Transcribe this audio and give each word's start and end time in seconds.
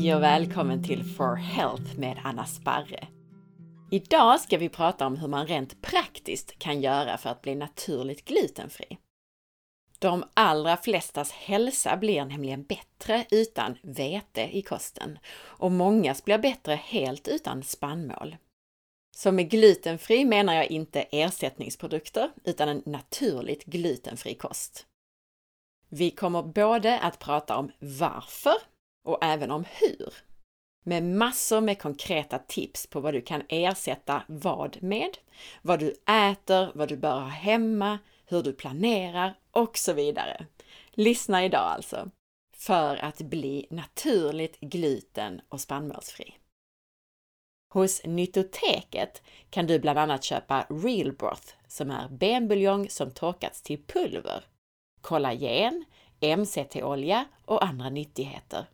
Hej 0.00 0.14
och 0.14 0.22
välkommen 0.22 0.84
till 0.84 1.04
For 1.04 1.34
Health 1.34 1.98
med 1.98 2.20
Anna 2.24 2.46
Sparre. 2.46 3.08
Idag 3.90 4.40
ska 4.40 4.58
vi 4.58 4.68
prata 4.68 5.06
om 5.06 5.16
hur 5.16 5.28
man 5.28 5.46
rent 5.46 5.82
praktiskt 5.82 6.58
kan 6.58 6.80
göra 6.80 7.18
för 7.18 7.30
att 7.30 7.42
bli 7.42 7.54
naturligt 7.54 8.24
glutenfri. 8.24 8.98
De 9.98 10.24
allra 10.34 10.76
flestas 10.76 11.30
hälsa 11.32 11.96
blir 11.96 12.24
nämligen 12.24 12.62
bättre 12.62 13.26
utan 13.30 13.76
vete 13.82 14.48
i 14.52 14.62
kosten 14.62 15.18
och 15.34 15.72
mångas 15.72 16.24
blir 16.24 16.38
bättre 16.38 16.74
helt 16.74 17.28
utan 17.28 17.62
spannmål. 17.62 18.36
Så 19.16 19.32
med 19.32 19.50
glutenfri 19.50 20.24
menar 20.24 20.54
jag 20.54 20.70
inte 20.70 21.00
ersättningsprodukter 21.02 22.30
utan 22.44 22.68
en 22.68 22.82
naturligt 22.86 23.64
glutenfri 23.64 24.34
kost. 24.34 24.86
Vi 25.88 26.10
kommer 26.10 26.42
både 26.42 26.98
att 27.00 27.18
prata 27.18 27.56
om 27.56 27.72
varför 27.78 28.69
och 29.04 29.18
även 29.24 29.50
om 29.50 29.64
hur. 29.70 30.14
Med 30.84 31.02
massor 31.02 31.60
med 31.60 31.78
konkreta 31.78 32.38
tips 32.38 32.86
på 32.86 33.00
vad 33.00 33.14
du 33.14 33.20
kan 33.22 33.42
ersätta 33.48 34.22
vad 34.26 34.82
med, 34.82 35.18
vad 35.62 35.80
du 35.80 35.94
äter, 36.30 36.72
vad 36.74 36.88
du 36.88 36.96
bör 36.96 37.20
ha 37.20 37.28
hemma, 37.28 37.98
hur 38.26 38.42
du 38.42 38.52
planerar 38.52 39.38
och 39.50 39.78
så 39.78 39.92
vidare. 39.92 40.46
Lyssna 40.90 41.44
idag 41.44 41.60
alltså! 41.60 42.10
För 42.56 42.96
att 42.96 43.18
bli 43.18 43.66
naturligt 43.70 44.60
gluten 44.60 45.40
och 45.48 45.60
spannmålsfri. 45.60 46.34
Hos 47.72 48.04
Nyttoteket 48.04 49.22
kan 49.50 49.66
du 49.66 49.78
bland 49.78 49.98
annat 49.98 50.24
köpa 50.24 50.66
Real 50.68 51.12
Broth 51.12 51.54
som 51.68 51.90
är 51.90 52.08
benbuljong 52.08 52.88
som 52.88 53.10
torkats 53.10 53.62
till 53.62 53.82
pulver, 53.86 54.44
kollagen, 55.00 55.84
MCT-olja 56.20 57.24
och 57.44 57.64
andra 57.64 57.90
nyttigheter. 57.90 58.66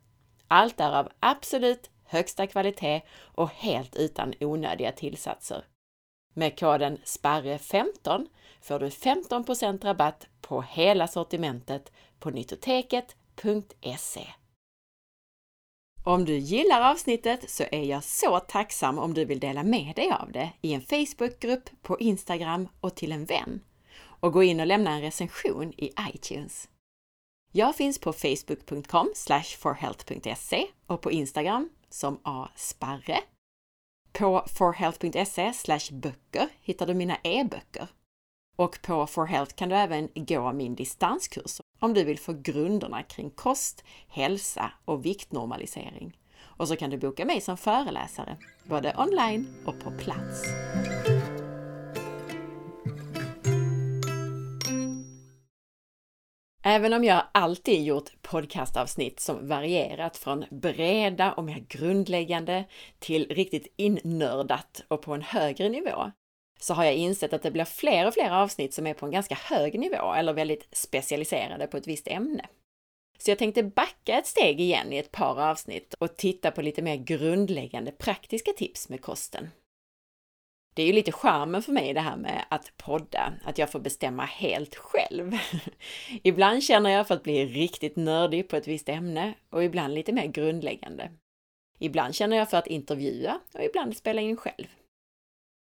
Allt 0.47 0.79
är 0.79 0.91
av 0.91 1.09
absolut 1.19 1.89
högsta 2.03 2.47
kvalitet 2.47 3.01
och 3.19 3.49
helt 3.49 3.95
utan 3.95 4.33
onödiga 4.39 4.91
tillsatser. 4.91 5.65
Med 6.33 6.59
koden 6.59 6.97
SPARRE15 6.97 8.27
får 8.61 8.79
du 8.79 8.89
15% 8.89 9.83
rabatt 9.83 10.27
på 10.41 10.61
hela 10.61 11.07
sortimentet 11.07 11.91
på 12.19 12.29
nyttoteket.se. 12.29 14.27
Om 16.03 16.25
du 16.25 16.37
gillar 16.37 16.91
avsnittet 16.91 17.49
så 17.49 17.63
är 17.71 17.83
jag 17.83 18.03
så 18.03 18.39
tacksam 18.39 18.99
om 18.99 19.13
du 19.13 19.25
vill 19.25 19.39
dela 19.39 19.63
med 19.63 19.95
dig 19.95 20.11
av 20.11 20.31
det 20.31 20.49
i 20.61 20.73
en 20.73 20.81
Facebookgrupp, 20.81 21.69
på 21.81 21.99
Instagram 21.99 22.67
och 22.81 22.95
till 22.95 23.11
en 23.11 23.25
vän. 23.25 23.61
Och 23.99 24.33
gå 24.33 24.43
in 24.43 24.59
och 24.59 24.67
lämna 24.67 24.91
en 24.91 25.01
recension 25.01 25.73
i 25.77 25.93
iTunes. 26.13 26.69
Jag 27.57 27.75
finns 27.75 27.99
på 27.99 28.13
facebook.com 28.13 29.11
forhealth.se 29.57 30.67
och 30.87 31.01
på 31.01 31.11
Instagram 31.11 31.69
som 31.89 32.19
asparre. 32.23 33.19
På 34.11 34.45
forhealth.se 34.57 35.53
böcker 35.91 36.49
hittar 36.61 36.87
du 36.87 36.93
mina 36.93 37.17
e-böcker. 37.23 37.87
Och 38.57 38.79
på 38.81 39.07
forhealth 39.07 39.55
kan 39.55 39.69
du 39.69 39.75
även 39.75 40.09
gå 40.15 40.53
min 40.53 40.75
distanskurs 40.75 41.61
om 41.79 41.93
du 41.93 42.03
vill 42.03 42.19
få 42.19 42.33
grunderna 42.33 43.03
kring 43.03 43.29
kost, 43.29 43.83
hälsa 44.07 44.71
och 44.85 45.05
viktnormalisering. 45.05 46.17
Och 46.39 46.67
så 46.67 46.75
kan 46.75 46.89
du 46.89 46.97
boka 46.97 47.25
mig 47.25 47.41
som 47.41 47.57
föreläsare, 47.57 48.37
både 48.63 48.95
online 48.97 49.55
och 49.65 49.79
på 49.79 49.91
plats. 49.91 50.43
Även 56.69 56.93
om 56.93 57.03
jag 57.03 57.23
alltid 57.31 57.83
gjort 57.83 58.21
podcastavsnitt 58.21 59.19
som 59.19 59.47
varierat 59.47 60.17
från 60.17 60.45
breda 60.51 61.33
och 61.33 61.43
mer 61.43 61.65
grundläggande 61.67 62.65
till 62.99 63.27
riktigt 63.29 63.73
innördat 63.75 64.83
och 64.87 65.01
på 65.01 65.13
en 65.13 65.21
högre 65.21 65.69
nivå, 65.69 66.11
så 66.59 66.73
har 66.73 66.85
jag 66.85 66.95
insett 66.95 67.33
att 67.33 67.41
det 67.41 67.51
blir 67.51 67.65
fler 67.65 68.07
och 68.07 68.13
fler 68.13 68.31
avsnitt 68.31 68.73
som 68.73 68.87
är 68.87 68.93
på 68.93 69.05
en 69.05 69.11
ganska 69.11 69.35
hög 69.35 69.79
nivå 69.79 70.13
eller 70.13 70.33
väldigt 70.33 70.67
specialiserade 70.71 71.67
på 71.67 71.77
ett 71.77 71.87
visst 71.87 72.07
ämne. 72.07 72.45
Så 73.17 73.31
jag 73.31 73.37
tänkte 73.37 73.63
backa 73.63 74.17
ett 74.19 74.27
steg 74.27 74.61
igen 74.61 74.93
i 74.93 74.97
ett 74.97 75.11
par 75.11 75.41
avsnitt 75.49 75.93
och 75.93 76.17
titta 76.17 76.51
på 76.51 76.61
lite 76.61 76.81
mer 76.81 76.95
grundläggande 76.95 77.91
praktiska 77.91 78.51
tips 78.51 78.89
med 78.89 79.01
kosten. 79.01 79.49
Det 80.77 80.83
är 80.83 80.87
ju 80.87 80.93
lite 80.93 81.11
charmen 81.11 81.61
för 81.61 81.71
mig 81.71 81.93
det 81.93 82.01
här 82.01 82.17
med 82.17 82.45
att 82.49 82.77
podda, 82.77 83.33
att 83.43 83.57
jag 83.57 83.71
får 83.71 83.79
bestämma 83.79 84.25
helt 84.25 84.75
själv. 84.75 85.37
ibland 86.23 86.63
känner 86.63 86.89
jag 86.89 87.07
för 87.07 87.15
att 87.15 87.23
bli 87.23 87.45
riktigt 87.45 87.95
nördig 87.95 88.49
på 88.49 88.55
ett 88.55 88.67
visst 88.67 88.89
ämne 88.89 89.33
och 89.49 89.63
ibland 89.63 89.93
lite 89.93 90.13
mer 90.13 90.27
grundläggande. 90.27 91.11
Ibland 91.79 92.15
känner 92.15 92.37
jag 92.37 92.49
för 92.49 92.57
att 92.57 92.67
intervjua 92.67 93.39
och 93.53 93.63
ibland 93.63 93.97
spela 93.97 94.21
in 94.21 94.37
själv. 94.37 94.67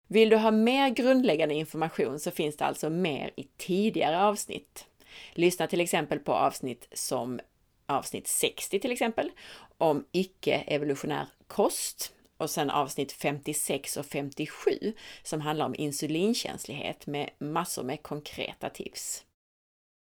Vill 0.09 0.29
du 0.29 0.37
ha 0.37 0.51
mer 0.51 0.89
grundläggande 0.89 1.55
information 1.55 2.21
så 2.21 2.31
finns 2.31 2.57
det 2.57 2.65
alltså 2.65 2.91
mer 2.91 3.31
i 3.37 3.45
tidigare 3.57 4.23
avsnitt. 4.23 4.87
Lyssna 5.35 5.67
till 5.67 5.81
exempel 5.81 6.19
på 6.19 6.33
avsnitt 6.33 6.89
som 6.93 7.41
avsnitt 7.87 8.29
60 8.29 8.81
till 8.81 8.93
exempel, 8.93 9.31
om 9.79 10.05
icke-evolutionär 10.13 11.27
kost 11.47 12.16
och 12.37 12.51
sen 12.51 12.71
avsnitt 12.71 13.13
56 13.13 13.97
och 13.97 14.07
57 14.07 14.95
som 15.23 15.41
handlar 15.41 15.67
om 15.67 15.75
insulinkänslighet 15.79 17.07
med 17.07 17.31
massor 17.39 17.83
med 17.83 18.03
konkreta 18.03 18.71
tips. 18.71 19.25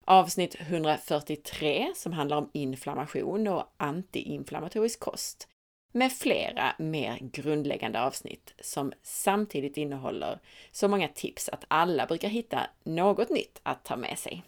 Avsnitt 0.05 0.57
143 0.61 1.93
som 1.95 2.13
handlar 2.13 2.37
om 2.37 2.51
inflammation 2.53 3.49
och 3.49 3.75
antiinflammatorisk 3.77 5.01
kost 5.01 5.49
med 5.93 6.13
flera 6.13 6.75
mer 6.79 7.19
grundläggande 7.21 8.01
avsnitt 8.01 8.55
som 8.61 8.93
samtidigt 9.03 9.77
innehåller 9.77 10.41
så 10.73 10.89
många 10.89 11.09
tips 11.09 11.49
att 11.49 11.65
alla 11.69 12.07
brukar 12.07 12.29
hitta 12.29 12.67
något 12.85 13.31
nytt 13.31 13.61
att 13.63 13.85
ta 13.85 13.97
med 13.97 14.19
sig. 14.19 14.43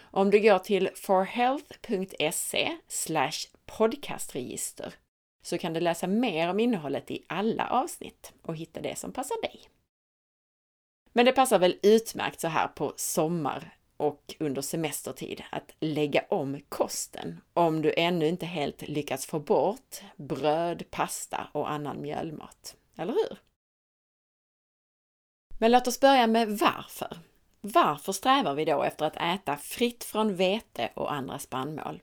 Om 0.00 0.30
du 0.30 0.40
går 0.40 0.58
till 0.58 0.90
forhealth.se 0.94 2.76
podcastregister 3.66 4.94
så 5.44 5.58
kan 5.58 5.72
du 5.72 5.80
läsa 5.80 6.06
mer 6.06 6.48
om 6.48 6.60
innehållet 6.60 7.10
i 7.10 7.24
alla 7.26 7.68
avsnitt 7.68 8.32
och 8.42 8.56
hitta 8.56 8.80
det 8.80 8.98
som 8.98 9.12
passar 9.12 9.42
dig. 9.42 9.60
Men 11.12 11.26
det 11.26 11.32
passar 11.32 11.58
väl 11.58 11.78
utmärkt 11.82 12.40
så 12.40 12.48
här 12.48 12.68
på 12.68 12.92
sommar 12.96 13.76
och 13.96 14.34
under 14.38 14.62
semestertid 14.62 15.42
att 15.50 15.74
lägga 15.80 16.24
om 16.28 16.60
kosten 16.68 17.40
om 17.52 17.82
du 17.82 17.94
ännu 17.96 18.28
inte 18.28 18.46
helt 18.46 18.88
lyckats 18.88 19.26
få 19.26 19.40
bort 19.40 20.02
bröd, 20.16 20.90
pasta 20.90 21.48
och 21.52 21.70
annan 21.70 22.00
mjölmat. 22.00 22.76
Eller 22.96 23.12
hur? 23.12 23.38
Men 25.58 25.72
låt 25.72 25.86
oss 25.86 26.00
börja 26.00 26.26
med 26.26 26.48
varför. 26.48 27.18
Varför 27.60 28.12
strävar 28.12 28.54
vi 28.54 28.64
då 28.64 28.82
efter 28.82 29.04
att 29.04 29.16
äta 29.16 29.56
fritt 29.56 30.04
från 30.04 30.36
vete 30.36 30.90
och 30.94 31.12
andra 31.12 31.38
spannmål? 31.38 32.02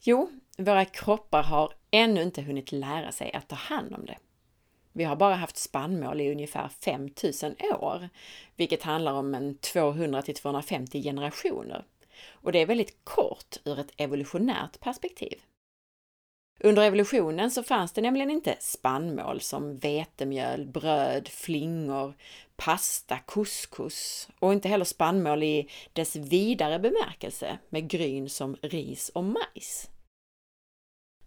Jo, 0.00 0.30
våra 0.58 0.84
kroppar 0.84 1.42
har 1.42 1.72
ännu 1.90 2.22
inte 2.22 2.42
hunnit 2.42 2.72
lära 2.72 3.12
sig 3.12 3.32
att 3.32 3.48
ta 3.48 3.56
hand 3.56 3.94
om 3.94 4.06
det. 4.06 4.16
Vi 4.92 5.04
har 5.04 5.16
bara 5.16 5.34
haft 5.34 5.56
spannmål 5.56 6.20
i 6.20 6.32
ungefär 6.32 6.68
5000 6.68 7.56
år, 7.80 8.08
vilket 8.56 8.82
handlar 8.82 9.12
om 9.12 9.34
en 9.34 9.58
200 9.58 10.22
till 10.22 10.34
250 10.34 11.02
generationer. 11.02 11.84
Och 12.30 12.52
det 12.52 12.58
är 12.58 12.66
väldigt 12.66 13.04
kort 13.04 13.56
ur 13.64 13.78
ett 13.78 13.92
evolutionärt 13.96 14.80
perspektiv. 14.80 15.42
Under 16.60 16.82
evolutionen 16.82 17.50
så 17.50 17.62
fanns 17.62 17.92
det 17.92 18.00
nämligen 18.00 18.30
inte 18.30 18.56
spannmål 18.60 19.40
som 19.40 19.78
vetemjöl, 19.78 20.66
bröd, 20.66 21.28
flingor, 21.28 22.14
pasta, 22.56 23.18
couscous 23.18 24.28
och 24.38 24.52
inte 24.52 24.68
heller 24.68 24.84
spannmål 24.84 25.42
i 25.42 25.68
dess 25.92 26.16
vidare 26.16 26.78
bemärkelse 26.78 27.58
med 27.68 27.90
gryn 27.90 28.28
som 28.28 28.56
ris 28.62 29.08
och 29.08 29.24
majs. 29.24 29.90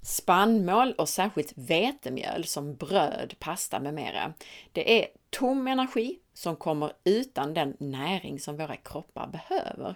Spannmål 0.03 0.93
och 0.97 1.09
särskilt 1.09 1.53
vetemjöl 1.55 2.43
som 2.43 2.75
bröd, 2.75 3.35
pasta 3.39 3.79
med 3.79 3.93
mera, 3.93 4.33
det 4.71 5.01
är 5.01 5.07
tom 5.29 5.67
energi 5.67 6.19
som 6.33 6.55
kommer 6.55 6.91
utan 7.03 7.53
den 7.53 7.77
näring 7.79 8.39
som 8.39 8.57
våra 8.57 8.75
kroppar 8.75 9.27
behöver. 9.27 9.95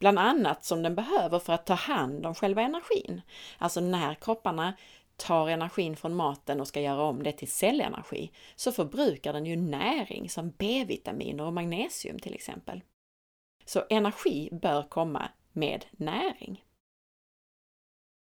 Bland 0.00 0.18
annat 0.18 0.64
som 0.64 0.82
den 0.82 0.94
behöver 0.94 1.38
för 1.38 1.52
att 1.52 1.66
ta 1.66 1.74
hand 1.74 2.26
om 2.26 2.34
själva 2.34 2.62
energin. 2.62 3.22
Alltså 3.58 3.80
när 3.80 4.14
kropparna 4.14 4.74
tar 5.16 5.48
energin 5.48 5.96
från 5.96 6.14
maten 6.14 6.60
och 6.60 6.68
ska 6.68 6.80
göra 6.80 7.02
om 7.02 7.22
det 7.22 7.32
till 7.32 7.50
cellenergi 7.50 8.32
så 8.56 8.72
förbrukar 8.72 9.32
den 9.32 9.46
ju 9.46 9.56
näring 9.56 10.30
som 10.30 10.50
B-vitaminer 10.50 11.44
och 11.44 11.52
magnesium 11.52 12.18
till 12.18 12.34
exempel. 12.34 12.82
Så 13.64 13.84
energi 13.90 14.48
bör 14.52 14.82
komma 14.82 15.28
med 15.52 15.84
näring. 15.90 16.65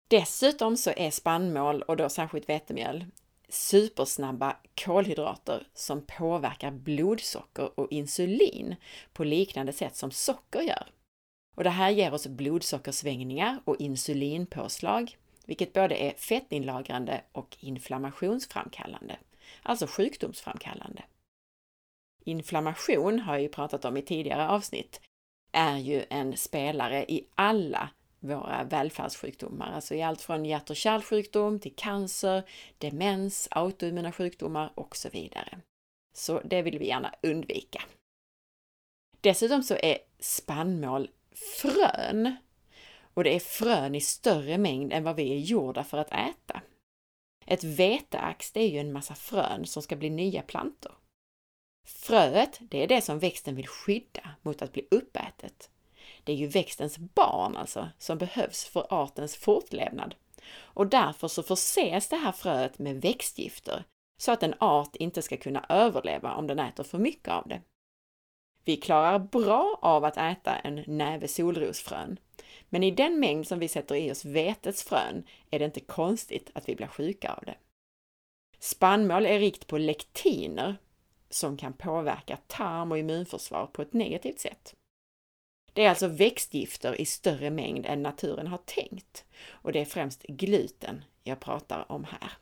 Dessutom 0.08 0.76
så 0.76 0.92
är 0.96 1.10
spannmål 1.10 1.82
och 1.82 1.96
då 1.96 2.08
särskilt 2.08 2.48
vetemjöl 2.48 3.04
supersnabba 3.48 4.56
kolhydrater 4.84 5.66
som 5.74 6.02
påverkar 6.06 6.70
blodsocker 6.70 7.80
och 7.80 7.92
insulin 7.92 8.76
på 9.12 9.24
liknande 9.24 9.72
sätt 9.72 9.96
som 9.96 10.10
socker 10.10 10.60
gör. 10.60 10.86
Och 11.56 11.64
det 11.64 11.70
här 11.70 11.90
ger 11.90 12.14
oss 12.14 12.26
blodsockersvängningar 12.26 13.60
och 13.64 13.80
insulinpåslag, 13.80 15.16
vilket 15.46 15.72
både 15.72 15.96
är 15.96 16.12
fettinlagrande 16.12 17.20
och 17.32 17.56
inflammationsframkallande, 17.60 19.16
alltså 19.62 19.86
sjukdomsframkallande. 19.86 21.02
Inflammation 22.24 23.20
har 23.20 23.34
jag 23.34 23.42
ju 23.42 23.48
pratat 23.48 23.84
om 23.84 23.96
i 23.96 24.02
tidigare 24.02 24.48
avsnitt, 24.48 25.00
är 25.52 25.76
ju 25.76 26.04
en 26.10 26.36
spelare 26.36 27.12
i 27.12 27.26
alla 27.34 27.90
våra 28.26 28.64
välfärdssjukdomar, 28.64 29.72
alltså 29.72 29.94
i 29.94 30.02
allt 30.02 30.20
från 30.20 30.44
hjärt 30.44 30.70
och 30.70 30.76
kärlsjukdom 30.76 31.60
till 31.60 31.74
cancer, 31.76 32.42
demens, 32.78 33.48
autoimmuna 33.50 34.12
sjukdomar 34.12 34.72
och 34.74 34.96
så 34.96 35.08
vidare. 35.08 35.58
Så 36.14 36.40
det 36.40 36.62
vill 36.62 36.78
vi 36.78 36.86
gärna 36.86 37.14
undvika. 37.22 37.82
Dessutom 39.20 39.62
så 39.62 39.74
är 39.74 39.98
spannmål 40.18 41.10
frön 41.60 42.36
och 43.14 43.24
det 43.24 43.34
är 43.34 43.40
frön 43.40 43.94
i 43.94 44.00
större 44.00 44.58
mängd 44.58 44.92
än 44.92 45.04
vad 45.04 45.16
vi 45.16 45.32
är 45.32 45.38
gjorda 45.38 45.84
för 45.84 45.98
att 45.98 46.12
äta. 46.12 46.62
Ett 47.46 47.64
veteax, 47.64 48.52
det 48.52 48.60
är 48.60 48.68
ju 48.68 48.78
en 48.78 48.92
massa 48.92 49.14
frön 49.14 49.66
som 49.66 49.82
ska 49.82 49.96
bli 49.96 50.10
nya 50.10 50.42
plantor. 50.42 50.92
Fröet, 51.86 52.58
det 52.60 52.82
är 52.82 52.88
det 52.88 53.00
som 53.00 53.18
växten 53.18 53.54
vill 53.54 53.66
skydda 53.66 54.30
mot 54.42 54.62
att 54.62 54.72
bli 54.72 54.86
uppätet. 54.90 55.70
Det 56.26 56.32
är 56.32 56.36
ju 56.36 56.46
växtens 56.46 56.98
barn 56.98 57.56
alltså, 57.56 57.88
som 57.98 58.18
behövs 58.18 58.64
för 58.64 58.86
artens 58.90 59.36
fortlevnad. 59.36 60.14
Och 60.58 60.86
därför 60.86 61.28
så 61.28 61.42
förses 61.42 62.08
det 62.08 62.16
här 62.16 62.32
fröet 62.32 62.78
med 62.78 63.00
växtgifter 63.00 63.84
så 64.18 64.32
att 64.32 64.42
en 64.42 64.54
art 64.58 64.96
inte 64.96 65.22
ska 65.22 65.36
kunna 65.36 65.66
överleva 65.68 66.34
om 66.34 66.46
den 66.46 66.58
äter 66.58 66.84
för 66.84 66.98
mycket 66.98 67.28
av 67.28 67.48
det. 67.48 67.60
Vi 68.64 68.76
klarar 68.76 69.18
bra 69.18 69.78
av 69.82 70.04
att 70.04 70.16
äta 70.16 70.56
en 70.56 70.84
näve 70.86 71.28
solrosfrön, 71.28 72.18
men 72.68 72.82
i 72.82 72.90
den 72.90 73.20
mängd 73.20 73.46
som 73.46 73.58
vi 73.58 73.68
sätter 73.68 73.94
i 73.94 74.12
oss 74.12 74.24
vetets 74.24 74.82
frön 74.84 75.24
är 75.50 75.58
det 75.58 75.64
inte 75.64 75.80
konstigt 75.80 76.50
att 76.54 76.68
vi 76.68 76.76
blir 76.76 76.86
sjuka 76.86 77.32
av 77.32 77.44
det. 77.44 77.56
Spannmål 78.58 79.26
är 79.26 79.38
rikt 79.38 79.66
på 79.66 79.78
lektiner 79.78 80.76
som 81.30 81.56
kan 81.56 81.72
påverka 81.72 82.36
tarm 82.46 82.92
och 82.92 82.98
immunförsvar 82.98 83.66
på 83.66 83.82
ett 83.82 83.92
negativt 83.92 84.40
sätt. 84.40 84.74
Det 85.76 85.84
är 85.84 85.88
alltså 85.90 86.08
växtgifter 86.08 87.00
i 87.00 87.06
större 87.06 87.50
mängd 87.50 87.86
än 87.86 88.02
naturen 88.02 88.46
har 88.46 88.58
tänkt 88.64 89.24
och 89.48 89.72
det 89.72 89.80
är 89.80 89.84
främst 89.84 90.22
gluten 90.22 91.04
jag 91.24 91.40
pratar 91.40 91.92
om 91.92 92.04
här. 92.04 92.32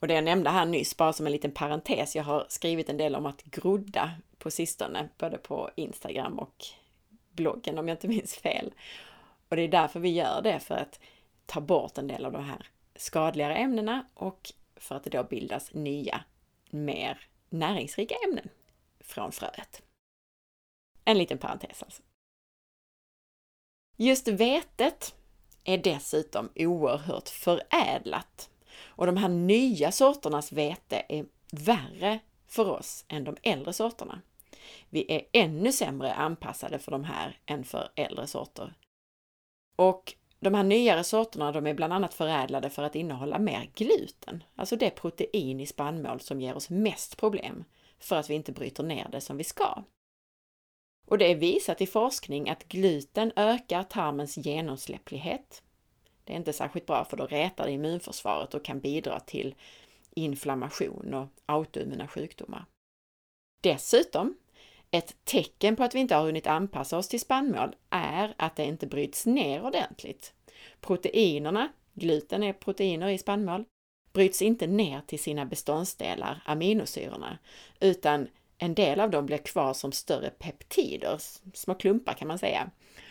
Och 0.00 0.08
det 0.08 0.14
jag 0.14 0.24
nämnde 0.24 0.50
här 0.50 0.66
nyss, 0.66 0.96
bara 0.96 1.12
som 1.12 1.26
en 1.26 1.32
liten 1.32 1.50
parentes, 1.50 2.16
jag 2.16 2.24
har 2.24 2.46
skrivit 2.48 2.88
en 2.88 2.96
del 2.96 3.14
om 3.14 3.26
att 3.26 3.42
grodda 3.42 4.14
på 4.38 4.50
sistone, 4.50 5.08
både 5.18 5.38
på 5.38 5.70
Instagram 5.76 6.38
och 6.38 6.64
bloggen 7.30 7.78
om 7.78 7.88
jag 7.88 7.94
inte 7.94 8.08
minns 8.08 8.34
fel. 8.34 8.72
Och 9.48 9.56
det 9.56 9.62
är 9.62 9.68
därför 9.68 10.00
vi 10.00 10.10
gör 10.10 10.42
det, 10.42 10.60
för 10.60 10.74
att 10.74 11.00
ta 11.46 11.60
bort 11.60 11.98
en 11.98 12.06
del 12.06 12.24
av 12.24 12.32
de 12.32 12.44
här 12.44 12.66
skadligare 12.96 13.56
ämnena 13.56 14.06
och 14.14 14.52
för 14.76 14.94
att 14.94 15.04
det 15.04 15.10
då 15.10 15.24
bildas 15.24 15.74
nya, 15.74 16.24
mer 16.70 17.20
näringsrika 17.48 18.14
ämnen 18.28 18.48
från 19.00 19.32
fröet. 19.32 19.82
En 21.08 21.18
liten 21.18 21.38
parentes 21.38 21.82
alltså. 21.82 22.02
Just 23.96 24.28
vetet 24.28 25.14
är 25.64 25.78
dessutom 25.78 26.48
oerhört 26.54 27.28
förädlat 27.28 28.50
och 28.80 29.06
de 29.06 29.16
här 29.16 29.28
nya 29.28 29.92
sorternas 29.92 30.52
vete 30.52 31.02
är 31.08 31.26
värre 31.52 32.18
för 32.46 32.70
oss 32.70 33.04
än 33.08 33.24
de 33.24 33.36
äldre 33.42 33.72
sorterna. 33.72 34.20
Vi 34.88 35.12
är 35.12 35.22
ännu 35.32 35.72
sämre 35.72 36.14
anpassade 36.14 36.78
för 36.78 36.90
de 36.90 37.04
här 37.04 37.38
än 37.46 37.64
för 37.64 37.92
äldre 37.94 38.26
sorter. 38.26 38.74
Och 39.76 40.14
de 40.40 40.54
här 40.54 40.64
nyare 40.64 41.04
sorterna 41.04 41.52
de 41.52 41.66
är 41.66 41.74
bland 41.74 41.92
annat 41.92 42.14
förädlade 42.14 42.70
för 42.70 42.82
att 42.82 42.94
innehålla 42.94 43.38
mer 43.38 43.70
gluten, 43.74 44.44
alltså 44.56 44.76
det 44.76 44.90
protein 44.90 45.60
i 45.60 45.66
spannmål 45.66 46.20
som 46.20 46.40
ger 46.40 46.54
oss 46.54 46.70
mest 46.70 47.16
problem 47.16 47.64
för 47.98 48.16
att 48.16 48.30
vi 48.30 48.34
inte 48.34 48.52
bryter 48.52 48.82
ner 48.82 49.08
det 49.12 49.20
som 49.20 49.36
vi 49.36 49.44
ska. 49.44 49.82
Och 51.08 51.18
det 51.18 51.30
är 51.30 51.34
visat 51.34 51.80
i 51.80 51.86
forskning 51.86 52.50
att 52.50 52.68
gluten 52.68 53.32
ökar 53.36 53.82
tarmens 53.82 54.36
genomsläpplighet. 54.36 55.62
Det 56.24 56.32
är 56.32 56.36
inte 56.36 56.52
särskilt 56.52 56.86
bra 56.86 57.04
för 57.04 57.16
då 57.16 57.26
rätar 57.26 57.64
det 57.64 57.72
immunförsvaret 57.72 58.54
och 58.54 58.64
kan 58.64 58.80
bidra 58.80 59.20
till 59.20 59.54
inflammation 60.14 61.14
och 61.14 61.28
autoimmuna 61.46 62.08
sjukdomar. 62.08 62.64
Dessutom, 63.60 64.36
ett 64.90 65.16
tecken 65.24 65.76
på 65.76 65.84
att 65.84 65.94
vi 65.94 65.98
inte 65.98 66.14
har 66.14 66.24
hunnit 66.24 66.46
anpassa 66.46 66.98
oss 66.98 67.08
till 67.08 67.20
spannmål 67.20 67.76
är 67.90 68.34
att 68.38 68.56
det 68.56 68.64
inte 68.64 68.86
bryts 68.86 69.26
ner 69.26 69.64
ordentligt. 69.64 70.34
Proteinerna, 70.80 71.68
gluten 71.94 72.42
är 72.42 72.52
proteiner 72.52 73.08
i 73.08 73.18
spannmål, 73.18 73.64
bryts 74.12 74.42
inte 74.42 74.66
ner 74.66 75.00
till 75.06 75.18
sina 75.18 75.46
beståndsdelar, 75.46 76.42
aminosyrorna, 76.44 77.38
utan 77.80 78.28
en 78.58 78.74
del 78.74 79.00
av 79.00 79.10
dem 79.10 79.26
blir 79.26 79.38
kvar 79.38 79.74
som 79.74 79.92
större 79.92 80.30
peptider, 80.30 81.20
små 81.54 81.74
klumpar 81.74 82.12
kan 82.12 82.28
man 82.28 82.38
säga. 82.38 82.70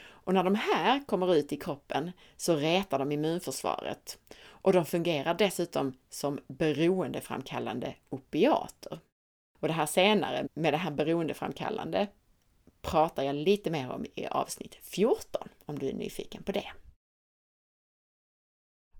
Och 0.10 0.34
när 0.34 0.44
de 0.44 0.56
här 0.56 1.04
kommer 1.06 1.36
ut 1.36 1.52
i 1.52 1.58
kroppen 1.58 2.12
så 2.38 2.56
rätar 2.56 3.00
de 3.00 3.12
immunförsvaret 3.12 4.20
och 4.46 4.74
de 4.74 4.86
fungerar 4.86 5.34
dessutom 5.34 5.94
som 6.10 6.40
beroendeframkallande 6.48 7.96
opiater. 8.10 9.00
Och 9.60 9.68
det 9.68 9.74
här 9.74 9.86
senare 9.86 10.48
med 10.54 10.74
det 10.74 10.78
här 10.78 10.92
beroendeframkallande 10.92 12.08
pratar 12.82 13.24
jag 13.24 13.36
lite 13.36 13.72
mer 13.72 13.92
om 13.92 14.06
i 14.16 14.28
avsnitt 14.28 14.76
14 14.82 15.50
om 15.66 15.80
du 15.80 15.90
är 15.90 15.94
nyfiken 15.94 16.44
på 16.44 16.52
det. 16.52 16.72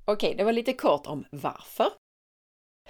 Okej, 0.06 0.36
det 0.36 0.44
var 0.44 0.54
lite 0.54 0.74
kort 0.74 1.08
om 1.08 1.26
varför. 1.32 1.88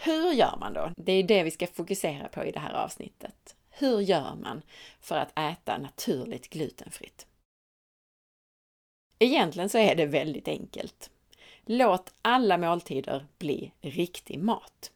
Hur 0.04 0.32
gör 0.32 0.58
man 0.60 0.74
då? 0.74 0.92
Det 0.98 1.12
är 1.12 1.24
det 1.24 1.44
vi 1.44 1.52
ska 1.52 1.68
fokusera 1.68 2.28
på 2.28 2.46
i 2.46 2.52
det 2.52 2.60
här 2.60 2.74
avsnittet. 2.74 3.56
Hur 3.70 4.00
gör 4.00 4.36
man 4.36 4.62
för 5.00 5.16
att 5.16 5.40
äta 5.40 5.78
naturligt 5.78 6.50
glutenfritt? 6.50 7.28
Egentligen 9.20 9.70
så 9.70 9.78
är 9.78 9.96
det 9.96 10.06
väldigt 10.06 10.48
enkelt. 10.48 11.10
Låt 11.66 12.14
alla 12.22 12.58
måltider 12.58 13.26
bli 13.38 13.72
riktig 13.82 14.40
mat. 14.40 14.92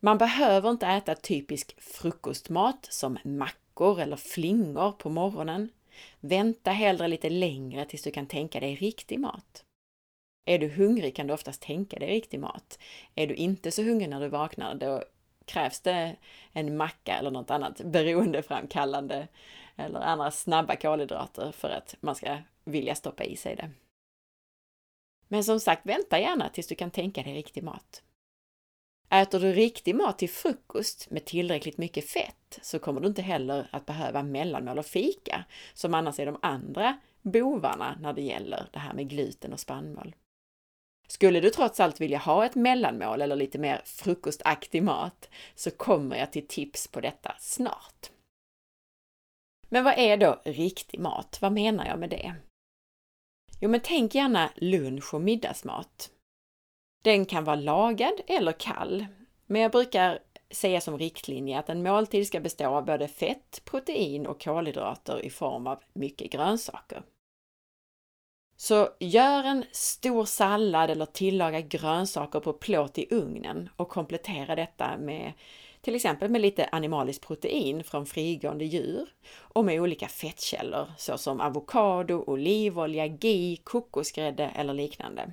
Man 0.00 0.18
behöver 0.18 0.70
inte 0.70 0.86
äta 0.86 1.14
typisk 1.14 1.80
frukostmat 1.80 2.86
som 2.90 3.18
mackor 3.24 4.00
eller 4.00 4.16
flingor 4.16 4.92
på 4.92 5.10
morgonen. 5.10 5.68
Vänta 6.20 6.70
hellre 6.70 7.08
lite 7.08 7.30
längre 7.30 7.84
tills 7.84 8.02
du 8.02 8.10
kan 8.10 8.26
tänka 8.26 8.60
dig 8.60 8.74
riktig 8.74 9.20
mat. 9.20 9.64
Är 10.44 10.58
du 10.58 10.68
hungrig 10.68 11.16
kan 11.16 11.26
du 11.26 11.34
oftast 11.34 11.62
tänka 11.62 11.98
dig 11.98 12.08
riktig 12.08 12.40
mat. 12.40 12.78
Är 13.14 13.26
du 13.26 13.34
inte 13.34 13.70
så 13.70 13.82
hungrig 13.82 14.08
när 14.08 14.20
du 14.20 14.28
vaknar, 14.28 14.74
då 14.74 15.04
krävs 15.44 15.80
det 15.80 16.16
en 16.52 16.76
macka 16.76 17.18
eller 17.18 17.30
något 17.30 17.50
annat 17.50 17.80
beroendeframkallande 17.84 19.28
eller 19.76 20.00
andra 20.00 20.30
snabba 20.30 20.76
kolhydrater 20.76 21.52
för 21.52 21.70
att 21.70 21.96
man 22.00 22.14
ska 22.14 22.38
vilja 22.64 22.94
stoppa 22.94 23.24
i 23.24 23.36
sig 23.36 23.56
det. 23.56 23.70
Men 25.28 25.44
som 25.44 25.60
sagt, 25.60 25.86
vänta 25.86 26.20
gärna 26.20 26.48
tills 26.48 26.66
du 26.66 26.74
kan 26.74 26.90
tänka 26.90 27.22
dig 27.22 27.34
riktig 27.34 27.62
mat. 27.62 28.02
Äter 29.10 29.40
du 29.40 29.52
riktig 29.52 29.94
mat 29.94 30.18
till 30.18 30.30
frukost 30.30 31.10
med 31.10 31.24
tillräckligt 31.24 31.78
mycket 31.78 32.08
fett 32.08 32.58
så 32.62 32.78
kommer 32.78 33.00
du 33.00 33.08
inte 33.08 33.22
heller 33.22 33.68
att 33.72 33.86
behöva 33.86 34.22
mellanmål 34.22 34.78
och 34.78 34.86
fika, 34.86 35.44
som 35.74 35.94
annars 35.94 36.20
är 36.20 36.26
de 36.26 36.38
andra 36.42 36.98
bovarna 37.22 37.98
när 38.00 38.12
det 38.12 38.22
gäller 38.22 38.68
det 38.72 38.78
här 38.78 38.94
med 38.94 39.08
gluten 39.08 39.52
och 39.52 39.60
spannmål. 39.60 40.14
Skulle 41.12 41.40
du 41.40 41.50
trots 41.50 41.80
allt 41.80 42.00
vilja 42.00 42.18
ha 42.18 42.46
ett 42.46 42.54
mellanmål 42.54 43.22
eller 43.22 43.36
lite 43.36 43.58
mer 43.58 43.82
frukostaktig 43.84 44.82
mat 44.82 45.28
så 45.54 45.70
kommer 45.70 46.16
jag 46.16 46.32
till 46.32 46.46
tips 46.46 46.88
på 46.88 47.00
detta 47.00 47.34
snart. 47.38 48.10
Men 49.68 49.84
vad 49.84 49.98
är 49.98 50.16
då 50.16 50.42
riktig 50.44 51.00
mat? 51.00 51.38
Vad 51.40 51.52
menar 51.52 51.86
jag 51.86 51.98
med 51.98 52.10
det? 52.10 52.34
Jo, 53.60 53.70
men 53.70 53.80
tänk 53.80 54.14
gärna 54.14 54.50
lunch 54.56 55.14
och 55.14 55.20
middagsmat. 55.20 56.10
Den 57.04 57.26
kan 57.26 57.44
vara 57.44 57.56
lagad 57.56 58.20
eller 58.26 58.52
kall, 58.52 59.06
men 59.46 59.62
jag 59.62 59.72
brukar 59.72 60.18
säga 60.50 60.80
som 60.80 60.98
riktlinje 60.98 61.58
att 61.58 61.68
en 61.68 61.82
måltid 61.82 62.26
ska 62.26 62.40
bestå 62.40 62.66
av 62.66 62.84
både 62.84 63.08
fett, 63.08 63.62
protein 63.64 64.26
och 64.26 64.42
kolhydrater 64.42 65.24
i 65.24 65.30
form 65.30 65.66
av 65.66 65.82
mycket 65.92 66.32
grönsaker. 66.32 67.02
Så 68.62 68.88
gör 68.98 69.44
en 69.44 69.64
stor 69.72 70.24
sallad 70.24 70.90
eller 70.90 71.06
tillaga 71.06 71.60
grönsaker 71.60 72.40
på 72.40 72.52
plåt 72.52 72.98
i 72.98 73.06
ugnen 73.10 73.68
och 73.76 73.88
komplettera 73.88 74.54
detta 74.54 74.96
med 74.98 75.32
till 75.80 75.94
exempel 75.94 76.30
med 76.30 76.40
lite 76.40 76.68
animaliskt 76.72 77.26
protein 77.26 77.84
från 77.84 78.06
frigående 78.06 78.64
djur 78.64 79.08
och 79.34 79.64
med 79.64 79.80
olika 79.80 80.08
fettkällor 80.08 80.92
såsom 80.96 81.40
avokado, 81.40 82.24
olivolja, 82.26 83.06
ghee, 83.06 83.56
kokosgrädde 83.56 84.44
eller 84.44 84.74
liknande. 84.74 85.32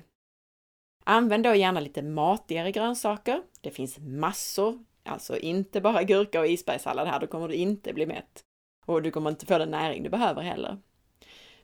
Använd 1.04 1.44
då 1.44 1.54
gärna 1.54 1.80
lite 1.80 2.02
matigare 2.02 2.72
grönsaker. 2.72 3.42
Det 3.60 3.70
finns 3.70 3.98
massor, 3.98 4.84
alltså 5.04 5.38
inte 5.38 5.80
bara 5.80 6.02
gurka 6.02 6.40
och 6.40 6.46
isbergssallad 6.46 7.08
här, 7.08 7.20
då 7.20 7.26
kommer 7.26 7.48
du 7.48 7.54
inte 7.54 7.92
bli 7.92 8.06
mätt. 8.06 8.44
Och 8.86 9.02
du 9.02 9.10
kommer 9.10 9.30
inte 9.30 9.46
få 9.46 9.58
den 9.58 9.70
näring 9.70 10.02
du 10.02 10.10
behöver 10.10 10.42
heller. 10.42 10.78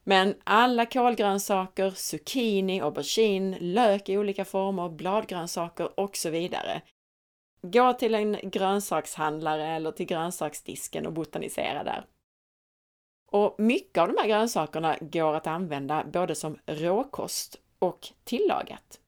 Men 0.09 0.35
alla 0.45 0.87
kolgrönsaker, 0.87 1.91
zucchini, 1.91 2.81
aubergine, 2.81 3.59
lök 3.61 4.09
i 4.09 4.19
olika 4.19 4.45
former, 4.45 4.89
bladgrönsaker 4.89 6.01
och 6.01 6.17
så 6.17 6.31
vidare. 6.31 6.83
Gå 7.63 7.93
till 7.93 8.15
en 8.15 8.39
grönsakshandlare 8.43 9.67
eller 9.67 9.93
till 9.93 10.07
grönsaksdisken 10.07 11.07
och 11.07 11.13
botanisera 11.13 11.85
där. 11.85 12.07
Och 13.33 13.55
mycket 13.59 14.03
av 14.03 14.09
de 14.09 14.17
här 14.21 14.29
grönsakerna 14.29 14.97
går 15.01 15.35
att 15.35 15.47
använda 15.47 16.05
både 16.05 16.35
som 16.35 16.59
råkost 16.67 17.61
och 17.79 18.09
tillagat. 18.25 19.01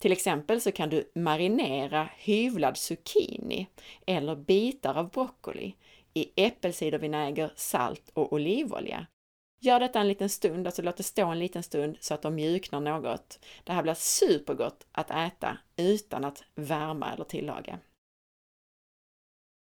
Till 0.00 0.12
exempel 0.12 0.60
så 0.60 0.72
kan 0.72 0.88
du 0.88 1.10
marinera 1.14 2.08
hyvlad 2.16 2.76
zucchini 2.76 3.66
eller 4.06 4.36
bitar 4.36 4.94
av 4.94 5.10
broccoli 5.10 5.76
i 6.14 6.46
äppelcidervinäger, 6.46 7.52
salt 7.56 8.10
och 8.14 8.32
olivolja. 8.32 9.06
Gör 9.64 9.80
detta 9.80 10.00
en 10.00 10.08
liten 10.08 10.28
stund, 10.28 10.66
alltså 10.66 10.82
låt 10.82 10.96
det 10.96 11.02
stå 11.02 11.26
en 11.26 11.38
liten 11.38 11.62
stund 11.62 11.96
så 12.00 12.14
att 12.14 12.22
de 12.22 12.34
mjuknar 12.34 12.80
något. 12.80 13.38
Det 13.64 13.72
här 13.72 13.82
blir 13.82 13.94
supergott 13.94 14.86
att 14.92 15.10
äta 15.10 15.58
utan 15.76 16.24
att 16.24 16.44
värma 16.54 17.12
eller 17.12 17.24
tillaga. 17.24 17.78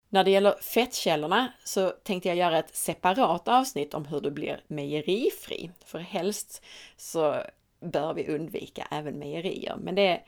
När 0.08 0.24
det 0.24 0.30
gäller 0.30 0.54
fettkällorna 0.60 1.52
så 1.64 1.90
tänkte 1.90 2.28
jag 2.28 2.36
göra 2.36 2.58
ett 2.58 2.76
separat 2.76 3.48
avsnitt 3.48 3.94
om 3.94 4.04
hur 4.04 4.20
du 4.20 4.30
blir 4.30 4.64
mejerifri. 4.66 5.70
För 5.84 5.98
helst 5.98 6.64
så 6.96 7.42
bör 7.80 8.14
vi 8.14 8.28
undvika 8.28 8.88
även 8.90 9.18
mejerier, 9.18 9.76
men 9.76 9.94
det 9.94 10.22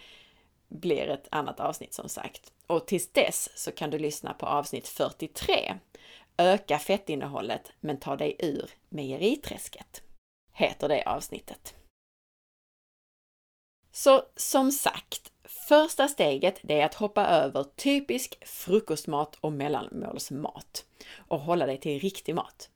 blir 0.68 1.08
ett 1.08 1.28
annat 1.30 1.60
avsnitt 1.60 1.94
som 1.94 2.08
sagt. 2.08 2.52
Och 2.66 2.86
tills 2.86 3.12
dess 3.12 3.50
så 3.54 3.72
kan 3.72 3.90
du 3.90 3.98
lyssna 3.98 4.34
på 4.34 4.46
avsnitt 4.46 4.88
43. 4.88 5.74
Öka 6.38 6.78
fettinnehållet 6.78 7.72
men 7.80 8.00
ta 8.00 8.16
dig 8.16 8.36
ur 8.38 8.70
mejeriträsket. 8.88 10.02
Heter 10.52 10.88
det 10.88 11.04
avsnittet. 11.04 11.74
Så 13.92 14.22
som 14.36 14.72
sagt, 14.72 15.32
första 15.68 16.08
steget 16.08 16.60
det 16.62 16.80
är 16.80 16.84
att 16.84 16.94
hoppa 16.94 17.26
över 17.26 17.64
typisk 17.64 18.46
frukostmat 18.46 19.36
och 19.40 19.52
mellanmålsmat 19.52 20.86
och 21.16 21.40
hålla 21.40 21.66
dig 21.66 21.80
till 21.80 22.00
riktig 22.00 22.34
mat. 22.34 22.70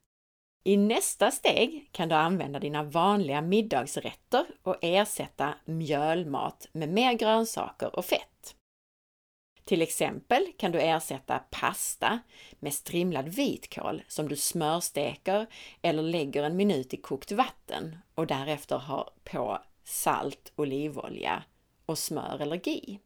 I 0.65 0.77
nästa 0.77 1.31
steg 1.31 1.89
kan 1.93 2.09
du 2.09 2.15
använda 2.15 2.59
dina 2.59 2.83
vanliga 2.83 3.41
middagsrätter 3.41 4.47
och 4.63 4.77
ersätta 4.81 5.55
mjölmat 5.65 6.69
med 6.73 6.89
mer 6.89 7.13
grönsaker 7.13 7.97
och 7.97 8.05
fett. 8.05 8.57
Till 9.65 9.83
exempel 9.83 10.47
kan 10.59 10.73
du 10.73 10.81
ersätta 10.81 11.39
pasta 11.39 12.19
med 12.61 12.75
strimlad 12.75 13.29
vitkål 13.29 14.03
som 14.09 14.29
du 14.29 14.37
smörsteker 14.37 15.47
eller 15.83 16.03
lägger 16.03 16.43
en 16.43 16.57
minut 16.57 16.95
i 16.95 16.97
kokt 16.97 17.33
vatten 17.33 17.97
och 18.15 18.27
därefter 18.27 18.77
har 18.79 19.11
på 19.25 19.59
salt, 19.85 20.53
olivolja 20.57 21.43
och 21.87 21.99
smör 21.99 22.39
eller 22.41 22.57
ghee. 22.57 22.99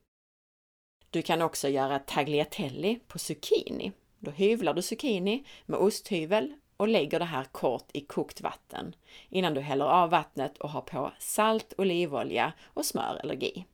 Du 1.10 1.22
kan 1.22 1.42
också 1.42 1.68
göra 1.68 1.98
tagliatelle 1.98 2.98
på 3.08 3.18
zucchini. 3.18 3.92
Då 4.18 4.30
hyvlar 4.30 4.74
du 4.74 4.82
zucchini 4.82 5.44
med 5.66 5.78
osthyvel 5.78 6.52
och 6.76 6.88
lägger 6.88 7.18
det 7.18 7.24
här 7.24 7.44
kort 7.44 7.90
i 7.92 8.00
kokt 8.00 8.40
vatten 8.40 8.94
innan 9.28 9.54
du 9.54 9.60
häller 9.60 9.84
av 9.84 10.10
vattnet 10.10 10.58
och 10.58 10.70
har 10.70 10.80
på 10.80 11.12
salt, 11.18 11.74
olivolja 11.78 12.52
och 12.64 12.86
smör 12.86 13.20
eller 13.22 13.34
ghee. 13.34 13.64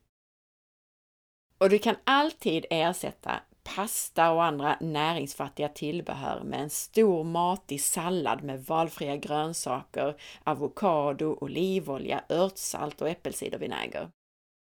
Och 1.57 1.69
du 1.69 1.79
kan 1.79 1.95
alltid 2.03 2.65
ersätta 2.69 3.39
pasta 3.63 4.31
och 4.31 4.43
andra 4.43 4.77
näringsfattiga 4.81 5.69
tillbehör 5.69 6.43
med 6.43 6.59
en 6.59 6.69
stor 6.69 7.23
matig 7.23 7.81
sallad 7.81 8.43
med 8.43 8.65
valfria 8.65 9.17
grönsaker, 9.17 10.15
avokado, 10.43 11.37
olivolja, 11.41 12.23
örtsalt 12.29 13.01
och 13.01 13.09
äppelcidervinäger. 13.09 14.09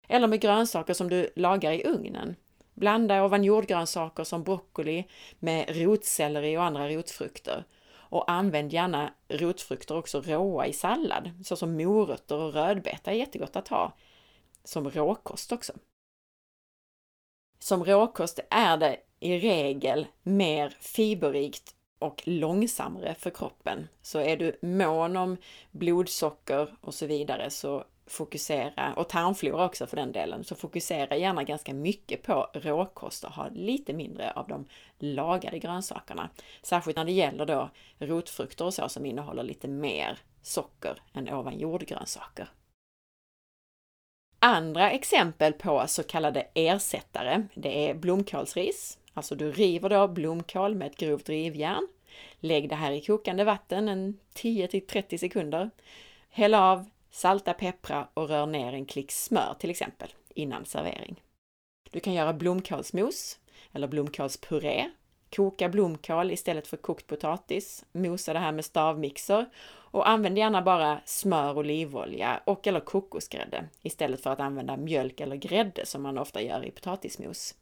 Eller 0.08 0.28
med 0.28 0.42
grönsaker 0.42 0.94
som 0.94 1.10
du 1.10 1.30
lagar 1.36 1.72
i 1.72 1.84
ugnen. 1.86 2.36
Blanda 2.74 3.24
ovan 3.24 3.44
jordgrönsaker 3.44 4.24
som 4.24 4.44
broccoli 4.44 5.08
med 5.40 5.78
rotselleri 5.82 6.58
och 6.58 6.64
andra 6.64 6.90
rotfrukter 6.90 7.64
och 7.92 8.32
använd 8.32 8.74
gärna 8.74 9.14
rotfrukter 9.28 9.98
också 9.98 10.22
råa 10.22 10.68
i 10.68 10.74
sallad, 10.74 11.32
såsom 11.44 11.78
morötter 11.78 12.38
och 12.38 12.54
rödbeta 12.54 13.12
är 13.12 13.16
jättegott 13.16 13.56
att 13.56 13.68
ha 13.68 13.94
som 14.64 14.90
råkost 14.90 15.52
också. 15.52 15.74
Som 17.60 17.86
råkost 17.86 18.40
är 18.50 18.78
det 18.78 18.98
i 19.20 19.40
regel 19.40 20.08
mer 20.24 20.70
fiberrikt 20.80 21.76
och 22.00 22.22
långsammare 22.26 23.16
för 23.16 23.30
kroppen. 23.30 23.88
Så 24.02 24.20
är 24.20 24.38
du 24.38 24.60
mån 24.62 25.18
om 25.18 25.38
blodsocker 25.72 26.76
och 26.82 26.94
så 26.94 27.06
vidare 27.06 27.50
så 27.50 27.84
fokusera, 28.08 28.94
och 28.94 29.10
tarmflora 29.10 29.66
också 29.66 29.88
för 29.88 29.98
den 29.98 30.12
delen, 30.12 30.44
så 30.44 30.56
fokusera 30.56 31.18
gärna 31.18 31.44
ganska 31.44 31.74
mycket 31.74 32.24
på 32.24 32.50
råkost 32.54 33.24
och 33.24 33.32
ha 33.32 33.50
lite 33.50 33.94
mindre 33.94 34.32
av 34.32 34.48
de 34.48 34.66
lagade 35.00 35.60
grönsakerna. 35.60 36.30
Särskilt 36.62 36.98
när 36.98 37.06
det 37.06 37.12
gäller 37.12 37.46
då 37.46 37.70
rotfrukter 38.00 38.66
och 38.66 38.74
så 38.74 38.90
som 38.90 39.06
innehåller 39.06 39.44
lite 39.44 39.68
mer 39.68 40.18
socker 40.42 41.02
än 41.14 41.30
ovan 41.30 41.60
jordgrönsaker. 41.60 42.50
Andra 44.42 44.92
exempel 44.92 45.54
på 45.54 45.84
så 45.88 46.04
kallade 46.04 46.48
ersättare, 46.54 47.44
det 47.54 47.90
är 47.90 47.94
blomkålsris. 47.94 48.98
Alltså 49.14 49.36
du 49.36 49.52
river 49.52 49.90
då 49.90 50.08
blomkål 50.08 50.76
med 50.76 50.88
ett 50.88 50.98
grovt 50.98 51.30
rivjärn. 51.30 51.88
Lägg 52.40 52.70
det 52.70 52.76
här 52.76 52.92
i 52.92 53.02
kokande 53.02 53.44
vatten 53.44 53.90
en 53.90 54.20
10 54.34 54.68
till 54.68 54.88
30 54.88 55.18
sekunder. 55.18 55.70
Häll 56.30 56.54
av 56.54 56.90
Salta, 57.12 57.54
peppra 57.54 58.08
och 58.14 58.30
rör 58.30 58.46
ner 58.46 58.74
en 58.74 58.86
klick 58.86 59.12
smör 59.12 59.56
till 59.60 59.70
exempel 59.70 60.10
innan 60.30 60.66
servering. 60.66 61.22
Du 61.92 62.00
kan 62.00 62.14
göra 62.14 62.34
blomkålsmos 62.34 63.40
eller 63.74 63.88
blomkålspuré. 63.88 64.90
Koka 65.36 65.70
blomkål 65.70 66.32
istället 66.32 66.68
för 66.68 66.78
kokt 66.78 67.08
potatis. 67.08 67.86
Mosa 67.92 68.34
det 68.34 68.40
här 68.40 68.52
med 68.52 68.66
stavmixer 68.66 69.46
och 69.92 70.10
använd 70.10 70.38
gärna 70.38 70.62
bara 70.62 71.02
smör, 71.06 71.58
olivolja 71.58 72.42
och 72.46 72.68
eller 72.68 72.80
kokosgrädde 72.80 73.70
istället 73.82 74.24
för 74.24 74.30
att 74.30 74.40
använda 74.40 74.78
mjölk 74.78 75.20
eller 75.20 75.36
grädde 75.36 75.86
som 75.86 76.02
man 76.02 76.18
ofta 76.18 76.42
gör 76.42 76.66
i 76.66 76.72
potatismos. 76.72 77.56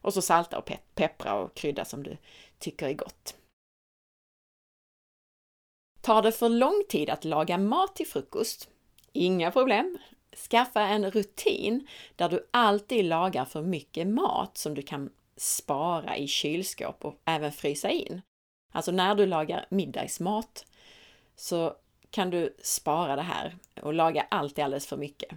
Och 0.00 0.14
så 0.14 0.22
salta 0.22 0.58
och 0.58 0.70
peppra 0.94 1.34
och 1.34 1.54
krydda 1.54 1.84
som 1.84 2.02
du 2.02 2.16
tycker 2.58 2.88
är 2.88 2.94
gott. 2.94 3.36
Tar 6.00 6.22
det 6.22 6.32
för 6.32 6.48
lång 6.48 6.84
tid 6.88 7.10
att 7.10 7.24
laga 7.24 7.58
mat 7.58 7.96
till 7.96 8.06
frukost 8.06 8.68
Inga 9.12 9.50
problem! 9.50 9.98
Skaffa 10.50 10.80
en 10.80 11.10
rutin 11.10 11.86
där 12.16 12.28
du 12.28 12.48
alltid 12.50 13.04
lagar 13.04 13.44
för 13.44 13.62
mycket 13.62 14.06
mat 14.06 14.58
som 14.58 14.74
du 14.74 14.82
kan 14.82 15.10
spara 15.36 16.16
i 16.16 16.26
kylskåp 16.26 17.04
och 17.04 17.20
även 17.24 17.52
frysa 17.52 17.90
in. 17.90 18.22
Alltså 18.72 18.92
när 18.92 19.14
du 19.14 19.26
lagar 19.26 19.66
middagsmat 19.70 20.66
så 21.40 21.76
kan 22.10 22.30
du 22.30 22.56
spara 22.62 23.16
det 23.16 23.22
här 23.22 23.56
och 23.82 23.94
laga 23.94 24.26
alltid 24.30 24.64
alldeles 24.64 24.86
för 24.86 24.96
mycket. 24.96 25.30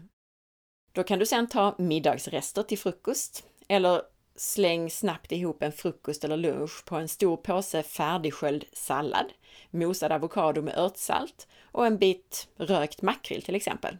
Då 0.91 1.03
kan 1.03 1.19
du 1.19 1.25
sedan 1.25 1.47
ta 1.47 1.75
middagsrester 1.77 2.63
till 2.63 2.79
frukost 2.79 3.45
eller 3.67 4.01
släng 4.35 4.89
snabbt 4.89 5.31
ihop 5.31 5.63
en 5.63 5.71
frukost 5.71 6.23
eller 6.23 6.37
lunch 6.37 6.85
på 6.85 6.95
en 6.95 7.07
stor 7.07 7.37
påse 7.37 7.83
färdigsköljd 7.83 8.65
sallad, 8.73 9.25
mosad 9.71 10.11
avokado 10.11 10.61
med 10.61 10.77
örtsalt 10.77 11.47
och 11.61 11.85
en 11.85 11.97
bit 11.97 12.47
rökt 12.57 13.01
makrill 13.01 13.41
till 13.41 13.55
exempel. 13.55 13.97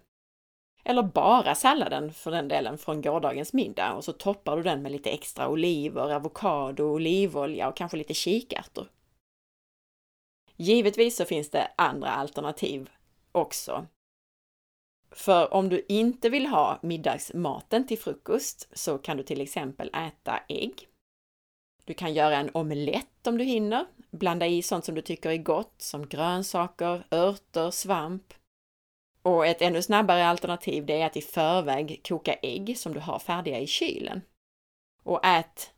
Eller 0.83 1.03
bara 1.03 1.55
salladen 1.55 2.13
för 2.13 2.31
den 2.31 2.48
delen 2.48 2.77
från 2.77 3.01
gårdagens 3.01 3.53
middag 3.53 3.93
och 3.93 4.03
så 4.03 4.13
toppar 4.13 4.57
du 4.57 4.63
den 4.63 4.81
med 4.81 4.91
lite 4.91 5.10
extra 5.10 5.48
oliver, 5.50 6.13
avokado, 6.13 6.83
olivolja 6.83 7.67
och 7.67 7.75
kanske 7.75 7.98
lite 7.98 8.13
kikärtor. 8.13 8.88
Givetvis 10.57 11.15
så 11.15 11.25
finns 11.25 11.50
det 11.50 11.72
andra 11.75 12.10
alternativ 12.10 12.89
också. 13.31 13.88
För 15.12 15.53
om 15.53 15.69
du 15.69 15.86
inte 15.89 16.29
vill 16.29 16.45
ha 16.45 16.79
middagsmaten 16.81 17.88
till 17.88 18.00
frukost 18.00 18.69
så 18.74 18.98
kan 18.98 19.17
du 19.17 19.24
till 19.24 19.41
exempel 19.41 19.89
äta 19.93 20.39
ägg. 20.50 20.88
Du 21.86 21.93
kan 21.93 22.13
göra 22.13 22.38
en 22.38 22.50
omelett 22.53 23.27
om 23.27 23.38
du 23.38 23.43
hinner, 23.43 23.86
blanda 24.12 24.48
i 24.48 24.62
sånt 24.62 24.86
som 24.86 24.95
du 24.95 25.01
tycker 25.01 25.29
är 25.29 25.38
gott 25.38 25.75
som 25.77 26.07
grönsaker, 26.07 27.07
örter, 27.12 27.72
svamp. 27.72 28.33
Och 29.22 29.48
ett 29.48 29.62
ännu 29.62 29.81
snabbare 29.81 30.25
alternativ 30.25 30.86
det 30.86 31.01
är 31.01 31.05
att 31.05 31.17
i 31.17 31.22
förväg 31.22 32.01
koka 32.07 32.33
ägg 32.33 32.77
som 32.77 32.93
du 32.93 33.00
har 33.00 33.19
färdiga 33.19 33.60
i 33.60 33.67
kylen. 33.67 34.22
Och 35.03 35.25
ät 35.25 35.73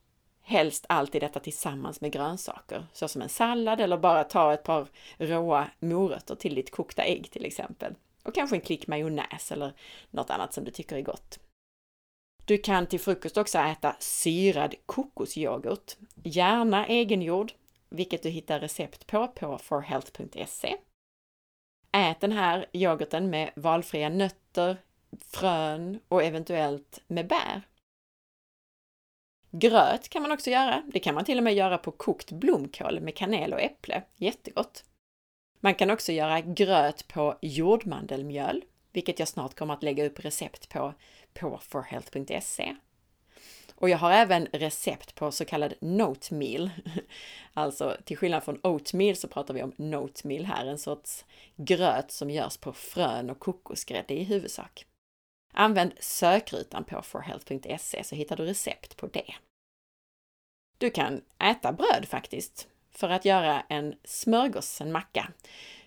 helst 0.45 0.85
alltid 0.89 1.21
detta 1.21 1.39
tillsammans 1.39 2.01
med 2.01 2.11
grönsaker, 2.11 2.87
såsom 2.93 3.21
en 3.21 3.29
sallad 3.29 3.81
eller 3.81 3.97
bara 3.97 4.23
ta 4.23 4.53
ett 4.53 4.63
par 4.63 4.87
råa 5.17 5.67
morötter 5.79 6.35
till 6.35 6.55
ditt 6.55 6.71
kokta 6.71 7.03
ägg 7.03 7.31
till 7.31 7.45
exempel. 7.45 7.95
Och 8.23 8.35
kanske 8.35 8.55
en 8.55 8.61
klick 8.61 8.87
majonnäs 8.87 9.51
eller 9.51 9.73
något 10.09 10.29
annat 10.29 10.53
som 10.53 10.63
du 10.63 10.71
tycker 10.71 10.95
är 10.95 11.01
gott. 11.01 11.39
Du 12.45 12.57
kan 12.57 12.87
till 12.87 12.99
frukost 12.99 13.37
också 13.37 13.57
äta 13.57 13.95
syrad 13.99 14.75
kokosyoghurt, 14.85 15.95
gärna 16.23 16.87
egengjord, 16.87 17.51
vilket 17.89 18.23
du 18.23 18.29
hittar 18.29 18.59
recept 18.59 19.07
på 19.07 19.27
på 19.27 19.57
forhealth.se. 19.57 20.75
ät 21.91 22.19
den 22.19 22.31
här 22.31 22.65
yoghurten 22.73 23.29
med 23.29 23.51
valfria 23.55 24.09
nötter, 24.09 24.77
frön 25.19 25.99
och 26.07 26.23
eventuellt 26.23 27.03
med 27.07 27.27
bär. 27.27 27.61
Gröt 29.59 30.09
kan 30.09 30.21
man 30.21 30.31
också 30.31 30.49
göra. 30.49 30.83
Det 30.93 30.99
kan 30.99 31.15
man 31.15 31.25
till 31.25 31.37
och 31.37 31.43
med 31.43 31.55
göra 31.55 31.77
på 31.77 31.91
kokt 31.91 32.31
blomkål 32.31 32.99
med 32.99 33.15
kanel 33.15 33.53
och 33.53 33.61
äpple. 33.61 34.01
Jättegott! 34.15 34.83
Man 35.59 35.75
kan 35.75 35.89
också 35.89 36.11
göra 36.11 36.41
gröt 36.41 37.07
på 37.07 37.37
jordmandelmjöl, 37.41 38.63
vilket 38.93 39.19
jag 39.19 39.27
snart 39.27 39.55
kommer 39.55 39.73
att 39.73 39.83
lägga 39.83 40.05
upp 40.05 40.19
recept 40.19 40.69
på 40.69 40.93
på 41.33 41.59
forhealth.se. 41.61 42.75
Och 43.75 43.89
jag 43.89 43.97
har 43.97 44.11
även 44.11 44.47
recept 44.51 45.15
på 45.15 45.31
så 45.31 45.45
kallad 45.45 45.73
note 45.81 46.33
meal, 46.33 46.69
Alltså 47.53 47.97
till 48.03 48.17
skillnad 48.17 48.43
från 48.43 48.59
oatmeal 48.63 49.15
så 49.15 49.27
pratar 49.27 49.53
vi 49.53 49.63
om 49.63 49.73
note 49.77 50.27
meal 50.27 50.45
här, 50.45 50.65
en 50.65 50.79
sorts 50.79 51.25
gröt 51.55 52.11
som 52.11 52.29
görs 52.29 52.57
på 52.57 52.73
frön 52.73 53.29
och 53.29 53.39
kokosgrädde 53.39 54.13
i 54.13 54.23
huvudsak. 54.23 54.85
Använd 55.53 55.91
sökrutan 55.99 56.83
på 56.83 57.01
forhealth.se 57.01 58.03
så 58.03 58.15
hittar 58.15 58.35
du 58.35 58.45
recept 58.45 58.97
på 58.97 59.07
det. 59.07 59.33
Du 60.77 60.89
kan 60.89 61.21
äta 61.39 61.71
bröd 61.71 62.05
faktiskt. 62.07 62.67
För 62.91 63.09
att 63.09 63.25
göra 63.25 63.61
en 63.61 63.95
smörgås, 64.03 64.81
en 64.81 64.91
macka, 64.91 65.31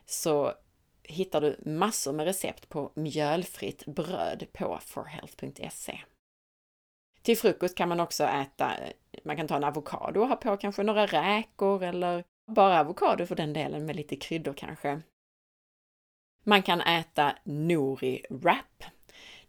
så 0.06 0.54
hittar 1.02 1.40
du 1.40 1.60
massor 1.64 2.12
med 2.12 2.26
recept 2.26 2.68
på 2.68 2.92
mjölfritt 2.94 3.86
bröd 3.86 4.46
på 4.52 4.78
forhealth.se. 4.82 6.00
Till 7.22 7.38
frukost 7.38 7.74
kan 7.74 7.88
man 7.88 8.00
också 8.00 8.24
äta, 8.24 8.72
man 9.24 9.36
kan 9.36 9.48
ta 9.48 9.56
en 9.56 9.64
avokado 9.64 10.20
och 10.20 10.28
ha 10.28 10.36
på 10.36 10.56
kanske 10.56 10.82
några 10.82 11.06
räkor 11.06 11.82
eller 11.82 12.24
bara 12.46 12.80
avokado 12.80 13.26
för 13.26 13.36
den 13.36 13.52
delen 13.52 13.86
med 13.86 13.96
lite 13.96 14.16
kryddor 14.16 14.52
kanske. 14.52 15.02
Man 16.44 16.62
kan 16.62 16.80
äta 16.80 17.36
nori 17.44 18.24
wrap. 18.30 18.84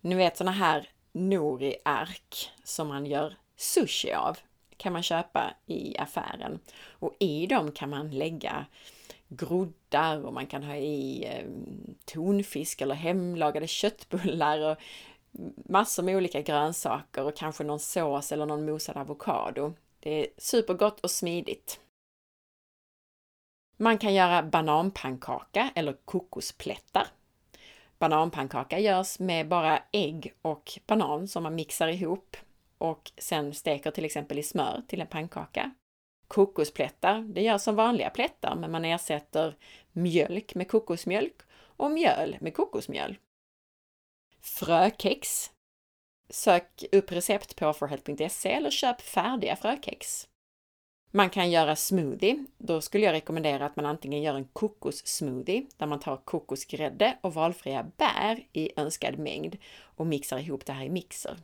Ni 0.01 0.15
vet 0.15 0.37
såna 0.37 0.51
här 0.51 0.89
nori-ark 1.11 2.51
som 2.63 2.87
man 2.87 3.05
gör 3.05 3.35
sushi 3.55 4.13
av 4.13 4.37
kan 4.79 4.93
man 4.93 5.03
köpa 5.03 5.53
i 5.65 5.97
affären 5.97 6.59
och 6.89 7.15
i 7.19 7.47
dem 7.47 7.71
kan 7.71 7.89
man 7.89 8.11
lägga 8.11 8.65
groddar 9.27 10.25
och 10.25 10.33
man 10.33 10.47
kan 10.47 10.63
ha 10.63 10.75
i 10.75 11.25
ehm, 11.25 11.95
tonfisk 12.05 12.81
eller 12.81 12.95
hemlagade 12.95 13.67
köttbullar 13.67 14.59
och 14.59 14.77
massor 15.69 16.03
med 16.03 16.15
olika 16.15 16.41
grönsaker 16.41 17.23
och 17.23 17.37
kanske 17.37 17.63
någon 17.63 17.79
sås 17.79 18.31
eller 18.31 18.45
någon 18.45 18.65
mosad 18.65 18.97
avokado. 18.97 19.73
Det 19.99 20.19
är 20.19 20.27
supergott 20.37 20.99
och 20.99 21.11
smidigt. 21.11 21.79
Man 23.77 23.97
kan 23.97 24.13
göra 24.13 24.43
bananpannkaka 24.43 25.69
eller 25.75 25.93
kokosplättar. 25.93 27.07
Bananpannkaka 27.99 28.79
görs 28.79 29.19
med 29.19 29.47
bara 29.47 29.83
ägg 29.91 30.33
och 30.41 30.79
banan 30.87 31.27
som 31.27 31.43
man 31.43 31.55
mixar 31.55 31.87
ihop 31.87 32.37
och 32.79 33.11
sen 33.17 33.53
steker 33.53 33.91
till 33.91 34.05
exempel 34.05 34.39
i 34.39 34.43
smör 34.43 34.81
till 34.87 35.01
en 35.01 35.07
pannkaka. 35.07 35.71
Kokosplättar, 36.27 37.21
det 37.21 37.41
görs 37.41 37.61
som 37.61 37.75
vanliga 37.75 38.09
plättar 38.09 38.55
men 38.55 38.71
man 38.71 38.85
ersätter 38.85 39.55
mjölk 39.91 40.55
med 40.55 40.67
kokosmjölk 40.71 41.35
och 41.51 41.91
mjöl 41.91 42.37
med 42.41 42.53
kokosmjöl. 42.53 43.17
Frökex. 44.41 45.51
Sök 46.29 46.83
upp 46.91 47.11
recept 47.11 47.55
på 47.55 47.73
forhealth.se 47.73 48.51
eller 48.51 48.71
köp 48.71 49.01
färdiga 49.01 49.55
frökex. 49.55 50.27
Man 51.11 51.29
kan 51.29 51.51
göra 51.51 51.75
smoothie. 51.75 52.45
Då 52.57 52.81
skulle 52.81 53.05
jag 53.05 53.13
rekommendera 53.13 53.65
att 53.65 53.75
man 53.75 53.85
antingen 53.85 54.21
gör 54.21 54.35
en 54.35 54.47
kokossmoothie 54.53 55.65
där 55.77 55.87
man 55.87 55.99
tar 55.99 56.17
kokosgrädde 56.17 57.17
och 57.21 57.33
valfria 57.33 57.91
bär 57.97 58.47
i 58.53 58.79
önskad 58.79 59.19
mängd 59.19 59.57
och 59.79 60.07
mixar 60.07 60.39
ihop 60.39 60.65
det 60.65 60.73
här 60.73 60.85
i 60.85 60.89
mixer. 60.89 61.37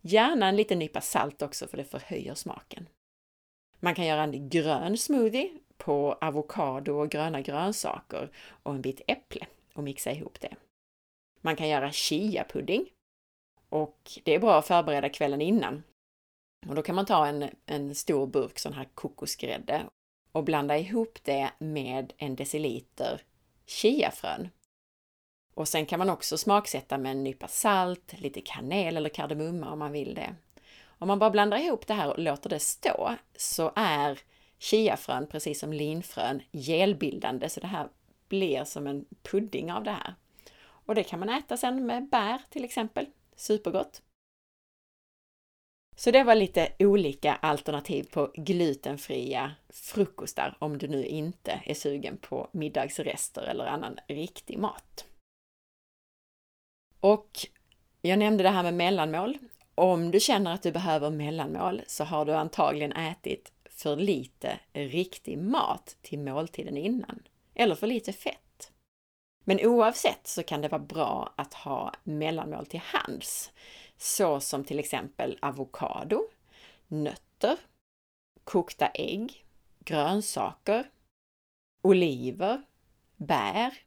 Gärna 0.00 0.48
en 0.48 0.56
liten 0.56 0.78
nypa 0.78 1.00
salt 1.00 1.42
också 1.42 1.66
för 1.66 1.76
det 1.76 1.84
förhöjer 1.84 2.34
smaken. 2.34 2.88
Man 3.80 3.94
kan 3.94 4.06
göra 4.06 4.22
en 4.22 4.48
grön 4.48 4.96
smoothie 4.96 5.50
på 5.76 6.18
avokado 6.20 6.92
och 6.92 7.10
gröna 7.10 7.40
grönsaker 7.40 8.30
och 8.62 8.74
en 8.74 8.82
bit 8.82 9.00
äpple 9.06 9.46
och 9.74 9.82
mixa 9.82 10.12
ihop 10.12 10.40
det. 10.40 10.56
Man 11.40 11.56
kan 11.56 11.68
göra 11.68 11.90
chia-pudding 11.90 12.86
och 13.68 14.10
det 14.24 14.34
är 14.34 14.38
bra 14.38 14.58
att 14.58 14.66
förbereda 14.66 15.08
kvällen 15.08 15.40
innan. 15.40 15.82
Och 16.66 16.74
då 16.74 16.82
kan 16.82 16.94
man 16.94 17.06
ta 17.06 17.26
en, 17.26 17.50
en 17.66 17.94
stor 17.94 18.26
burk 18.26 18.58
sån 18.58 18.72
här 18.72 18.88
kokosgrädde 18.94 19.86
och 20.32 20.44
blanda 20.44 20.78
ihop 20.78 21.18
det 21.22 21.50
med 21.58 22.12
en 22.16 22.36
deciliter 22.36 23.22
chiafrön. 23.66 24.48
Och 25.54 25.68
sen 25.68 25.86
kan 25.86 25.98
man 25.98 26.10
också 26.10 26.38
smaksätta 26.38 26.98
med 26.98 27.12
en 27.12 27.24
nypa 27.24 27.48
salt, 27.48 28.20
lite 28.20 28.40
kanel 28.40 28.96
eller 28.96 29.08
kardemumma 29.08 29.72
om 29.72 29.78
man 29.78 29.92
vill 29.92 30.14
det. 30.14 30.34
Om 30.84 31.08
man 31.08 31.18
bara 31.18 31.30
blandar 31.30 31.58
ihop 31.58 31.86
det 31.86 31.94
här 31.94 32.08
och 32.08 32.18
låter 32.18 32.50
det 32.50 32.60
stå 32.60 33.16
så 33.36 33.72
är 33.76 34.18
chiafrön, 34.58 35.26
precis 35.26 35.60
som 35.60 35.72
linfrön, 35.72 36.42
gelbildande 36.50 37.48
så 37.48 37.60
det 37.60 37.66
här 37.66 37.88
blir 38.28 38.64
som 38.64 38.86
en 38.86 39.04
pudding 39.22 39.72
av 39.72 39.84
det 39.84 39.90
här. 39.90 40.14
Och 40.62 40.94
det 40.94 41.04
kan 41.04 41.18
man 41.18 41.28
äta 41.28 41.56
sen 41.56 41.86
med 41.86 42.08
bär 42.08 42.42
till 42.50 42.64
exempel. 42.64 43.06
Supergott! 43.36 44.02
Så 45.96 46.10
det 46.10 46.24
var 46.24 46.34
lite 46.34 46.72
olika 46.78 47.34
alternativ 47.34 48.04
på 48.12 48.30
glutenfria 48.34 49.52
frukostar 49.68 50.56
om 50.58 50.78
du 50.78 50.88
nu 50.88 51.06
inte 51.06 51.62
är 51.64 51.74
sugen 51.74 52.16
på 52.16 52.48
middagsrester 52.52 53.42
eller 53.42 53.66
annan 53.66 53.98
riktig 54.06 54.58
mat. 54.58 55.09
Och 57.00 57.38
jag 58.02 58.18
nämnde 58.18 58.42
det 58.42 58.50
här 58.50 58.62
med 58.62 58.74
mellanmål. 58.74 59.38
Om 59.74 60.10
du 60.10 60.20
känner 60.20 60.54
att 60.54 60.62
du 60.62 60.72
behöver 60.72 61.10
mellanmål 61.10 61.82
så 61.86 62.04
har 62.04 62.24
du 62.24 62.34
antagligen 62.34 62.92
ätit 62.92 63.52
för 63.70 63.96
lite 63.96 64.60
riktig 64.72 65.38
mat 65.38 65.96
till 66.02 66.18
måltiden 66.18 66.76
innan. 66.76 67.22
Eller 67.54 67.74
för 67.74 67.86
lite 67.86 68.12
fett. 68.12 68.72
Men 69.44 69.60
oavsett 69.60 70.26
så 70.26 70.42
kan 70.42 70.60
det 70.60 70.68
vara 70.68 70.82
bra 70.82 71.34
att 71.36 71.54
ha 71.54 71.92
mellanmål 72.02 72.66
till 72.66 72.80
hands. 72.80 73.50
Så 73.96 74.40
som 74.40 74.64
till 74.64 74.78
exempel 74.78 75.38
avokado, 75.42 76.22
nötter, 76.88 77.56
kokta 78.44 78.88
ägg, 78.88 79.44
grönsaker, 79.84 80.90
oliver, 81.82 82.62
bär, 83.16 83.78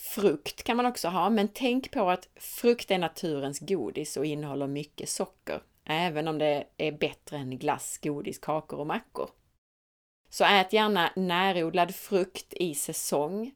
Frukt 0.00 0.62
kan 0.62 0.76
man 0.76 0.86
också 0.86 1.08
ha, 1.08 1.30
men 1.30 1.48
tänk 1.48 1.90
på 1.90 2.10
att 2.10 2.28
frukt 2.36 2.90
är 2.90 2.98
naturens 2.98 3.58
godis 3.60 4.16
och 4.16 4.26
innehåller 4.26 4.66
mycket 4.66 5.08
socker, 5.08 5.62
även 5.84 6.28
om 6.28 6.38
det 6.38 6.64
är 6.76 6.92
bättre 6.92 7.36
än 7.36 7.58
glass, 7.58 7.98
godis, 8.02 8.38
kakor 8.38 8.78
och 8.78 8.86
mackor. 8.86 9.30
Så 10.30 10.44
ät 10.44 10.72
gärna 10.72 11.12
närodlad 11.16 11.94
frukt 11.94 12.52
i 12.52 12.74
säsong. 12.74 13.52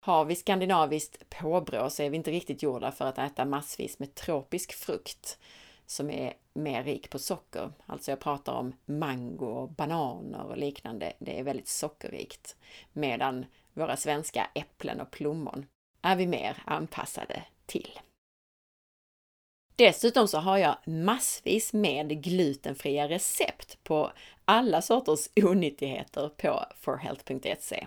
Har 0.00 0.24
vi 0.24 0.36
skandinaviskt 0.36 1.30
påbrå 1.30 1.90
så 1.90 2.02
är 2.02 2.10
vi 2.10 2.16
inte 2.16 2.30
riktigt 2.30 2.62
gjorda 2.62 2.92
för 2.92 3.04
att 3.04 3.18
äta 3.18 3.44
massvis 3.44 3.98
med 3.98 4.14
tropisk 4.14 4.72
frukt 4.72 5.38
som 5.86 6.10
är 6.10 6.34
mer 6.52 6.84
rik 6.84 7.10
på 7.10 7.18
socker. 7.18 7.72
Alltså 7.86 8.10
jag 8.10 8.20
pratar 8.20 8.52
om 8.52 8.72
mango, 8.84 9.66
bananer 9.66 10.44
och 10.44 10.56
liknande. 10.56 11.12
Det 11.18 11.38
är 11.38 11.42
väldigt 11.42 11.68
sockerrikt. 11.68 12.56
Medan 12.92 13.46
våra 13.72 13.96
svenska 13.96 14.50
äpplen 14.54 15.00
och 15.00 15.10
plommon 15.10 15.66
är 16.04 16.16
vi 16.16 16.26
mer 16.26 16.56
anpassade 16.64 17.42
till. 17.66 18.00
Dessutom 19.76 20.28
så 20.28 20.38
har 20.38 20.58
jag 20.58 20.76
massvis 20.86 21.72
med 21.72 22.22
glutenfria 22.22 23.08
recept 23.08 23.84
på 23.84 24.12
alla 24.44 24.82
sorters 24.82 25.28
onyttigheter 25.36 26.28
på 26.28 26.64
forhealth.se. 26.80 27.86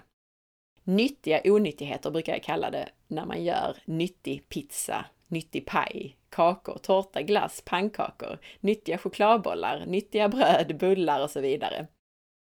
Nyttiga 0.84 1.42
onyttigheter 1.46 2.12
brukar 2.12 2.34
jag 2.34 2.44
kalla 2.44 2.72
det 2.72 2.90
när 3.08 3.26
man 3.26 3.44
gör 3.44 3.78
nyttig 3.86 4.50
pizza, 4.50 5.06
nyttig 5.28 5.66
paj, 5.66 6.18
kakor, 6.30 6.78
tårta, 6.78 7.22
glass, 7.22 7.62
pannkakor, 7.66 8.40
nyttiga 8.60 8.98
chokladbollar, 8.98 9.86
nyttiga 9.86 10.30
bröd, 10.30 10.78
bullar 10.78 11.24
och 11.24 11.32
så 11.32 11.42
vidare. 11.42 11.88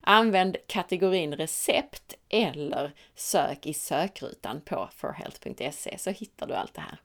Använd 0.02 0.58
kategorin 0.68 1.36
recept 1.36 2.14
eller 2.30 2.92
sök 3.16 3.66
i 3.66 3.74
sökrutan 3.74 4.62
på 4.62 4.90
forhealth.se 4.92 5.98
så 5.98 6.10
hittar 6.10 6.48
du 6.48 6.54
allt 6.54 6.74
det 6.74 6.82
här. 6.82 7.00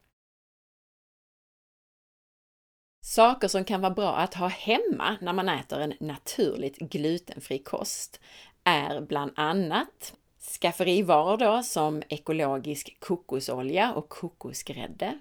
Saker 3.04 3.48
som 3.48 3.64
kan 3.64 3.80
vara 3.80 3.94
bra 3.94 4.16
att 4.16 4.35
ha 4.35 4.48
hemma 4.48 5.16
när 5.20 5.33
man 5.33 5.48
äter 5.48 5.80
en 5.80 5.94
naturligt 6.00 6.78
glutenfri 6.78 7.59
kost 7.59 8.20
är 8.64 9.00
bland 9.00 9.33
annat 9.37 10.14
skafferivaror 10.61 11.37
då 11.37 11.62
som 11.62 12.02
ekologisk 12.09 12.96
kokosolja 13.00 13.92
och 13.92 14.09
kokosgrädde, 14.09 15.18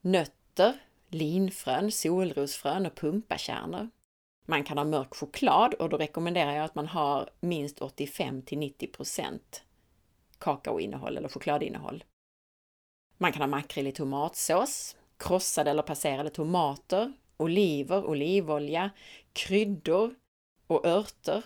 nötter, 0.00 0.74
linfrön, 1.08 1.92
solrosfrön 1.92 2.86
och 2.86 2.94
pumpakärnor, 2.94 3.90
man 4.46 4.64
kan 4.64 4.78
ha 4.78 4.84
mörk 4.84 5.14
choklad 5.14 5.74
och 5.74 5.88
då 5.88 5.96
rekommenderar 5.96 6.54
jag 6.54 6.64
att 6.64 6.74
man 6.74 6.86
har 6.86 7.30
minst 7.40 7.78
85 7.78 8.42
till 8.42 8.58
90% 8.58 9.40
kakaoinnehåll 10.38 11.16
eller 11.16 11.28
chokladinnehåll. 11.28 12.04
Man 13.18 13.32
kan 13.32 13.42
ha 13.42 13.46
makrill 13.46 13.86
i 13.86 13.92
tomatsås, 13.92 14.96
krossade 15.16 15.70
eller 15.70 15.82
passerade 15.82 16.30
tomater, 16.30 17.12
oliver, 17.36 18.04
olivolja, 18.04 18.90
kryddor 19.32 20.14
och 20.66 20.86
örter. 20.86 21.42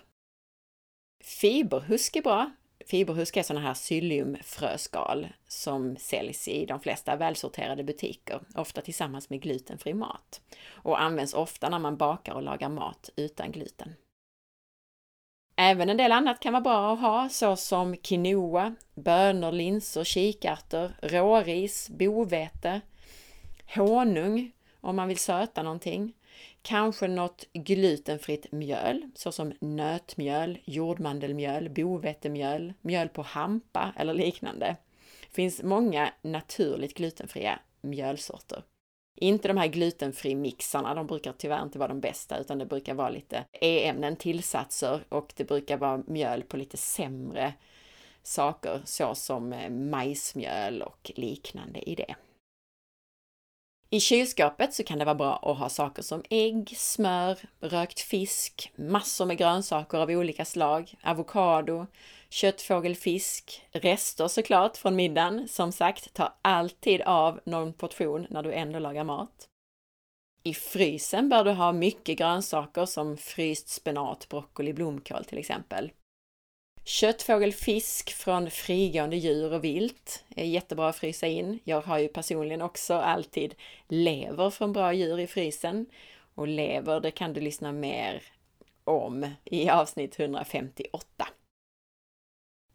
Fiberhusk 1.24 2.16
är 2.16 2.22
bra. 2.22 2.50
Fiberhusk 2.88 3.36
är 3.36 3.42
sådana 3.42 3.66
här 3.66 3.74
psylliumfröskal 3.74 5.28
som 5.48 5.96
säljs 5.96 6.48
i 6.48 6.66
de 6.66 6.80
flesta 6.80 7.16
välsorterade 7.16 7.84
butiker, 7.84 8.40
ofta 8.54 8.80
tillsammans 8.80 9.30
med 9.30 9.42
glutenfri 9.42 9.94
mat 9.94 10.40
och 10.70 11.02
används 11.02 11.34
ofta 11.34 11.68
när 11.68 11.78
man 11.78 11.96
bakar 11.96 12.34
och 12.34 12.42
lagar 12.42 12.68
mat 12.68 13.10
utan 13.16 13.52
gluten. 13.52 13.94
Även 15.56 15.90
en 15.90 15.96
del 15.96 16.12
annat 16.12 16.40
kan 16.40 16.52
vara 16.52 16.60
bra 16.60 16.92
att 16.92 17.00
ha 17.00 17.28
såsom 17.28 17.96
quinoa, 17.96 18.74
bönor, 18.94 19.52
linser, 19.52 20.04
kikärtor, 20.04 20.92
råris, 21.02 21.90
bovete, 21.90 22.80
honung 23.74 24.52
om 24.80 24.96
man 24.96 25.08
vill 25.08 25.18
söta 25.18 25.62
någonting. 25.62 26.14
Kanske 26.68 27.08
något 27.08 27.44
glutenfritt 27.52 28.52
mjöl 28.52 29.10
såsom 29.14 29.52
nötmjöl, 29.60 30.58
jordmandelmjöl, 30.64 31.70
bovetemjöl, 31.70 32.72
mjöl 32.80 33.08
på 33.08 33.22
hampa 33.22 33.92
eller 33.96 34.14
liknande. 34.14 34.76
Det 35.20 35.34
finns 35.34 35.62
många 35.62 36.12
naturligt 36.22 36.94
glutenfria 36.94 37.58
mjölsorter. 37.80 38.62
Inte 39.16 39.48
de 39.48 39.56
här 39.56 39.66
glutenfri-mixarna, 39.66 40.94
de 40.94 41.06
brukar 41.06 41.32
tyvärr 41.32 41.62
inte 41.62 41.78
vara 41.78 41.88
de 41.88 42.00
bästa, 42.00 42.38
utan 42.38 42.58
det 42.58 42.66
brukar 42.66 42.94
vara 42.94 43.10
lite 43.10 43.44
E-ämnen, 43.52 44.16
tillsatser 44.16 45.00
och 45.08 45.32
det 45.36 45.44
brukar 45.44 45.76
vara 45.76 46.02
mjöl 46.06 46.42
på 46.42 46.56
lite 46.56 46.76
sämre 46.76 47.54
saker, 48.22 48.80
såsom 48.84 49.52
eh, 49.52 49.70
majsmjöl 49.70 50.82
och 50.82 51.12
liknande 51.14 51.90
i 51.90 51.94
det. 51.94 52.14
I 53.90 54.00
kylskåpet 54.00 54.74
så 54.74 54.84
kan 54.84 54.98
det 54.98 55.04
vara 55.04 55.14
bra 55.14 55.36
att 55.36 55.58
ha 55.58 55.68
saker 55.68 56.02
som 56.02 56.22
ägg, 56.30 56.74
smör, 56.76 57.38
rökt 57.60 58.00
fisk, 58.00 58.72
massor 58.76 59.26
med 59.26 59.38
grönsaker 59.38 59.98
av 59.98 60.10
olika 60.10 60.44
slag, 60.44 60.94
avokado, 61.02 61.86
köttfågelfisk, 62.28 63.62
rester 63.72 64.28
såklart 64.28 64.76
från 64.76 64.96
middagen. 64.96 65.48
Som 65.48 65.72
sagt, 65.72 66.14
ta 66.14 66.34
alltid 66.42 67.00
av 67.00 67.40
någon 67.44 67.72
portion 67.72 68.26
när 68.30 68.42
du 68.42 68.52
ändå 68.52 68.78
lagar 68.78 69.04
mat. 69.04 69.48
I 70.42 70.54
frysen 70.54 71.28
bör 71.28 71.44
du 71.44 71.50
ha 71.50 71.72
mycket 71.72 72.18
grönsaker 72.18 72.86
som 72.86 73.16
fryst 73.16 73.68
spenat, 73.68 74.28
broccoli, 74.28 74.72
blomkål 74.72 75.24
till 75.24 75.38
exempel. 75.38 75.90
Köttfågel, 76.88 77.52
fisk 77.52 78.12
från 78.12 78.50
frigående 78.50 79.16
djur 79.16 79.52
och 79.52 79.64
vilt 79.64 80.24
är 80.36 80.44
jättebra 80.44 80.88
att 80.88 80.96
frysa 80.96 81.26
in. 81.26 81.58
Jag 81.64 81.80
har 81.80 81.98
ju 81.98 82.08
personligen 82.08 82.62
också 82.62 82.94
alltid 82.94 83.54
lever 83.88 84.50
från 84.50 84.72
bra 84.72 84.92
djur 84.92 85.20
i 85.20 85.26
frysen. 85.26 85.86
Och 86.34 86.48
lever, 86.48 87.00
det 87.00 87.10
kan 87.10 87.32
du 87.32 87.40
lyssna 87.40 87.72
mer 87.72 88.22
om 88.84 89.30
i 89.44 89.68
avsnitt 89.70 90.20
158. 90.20 91.28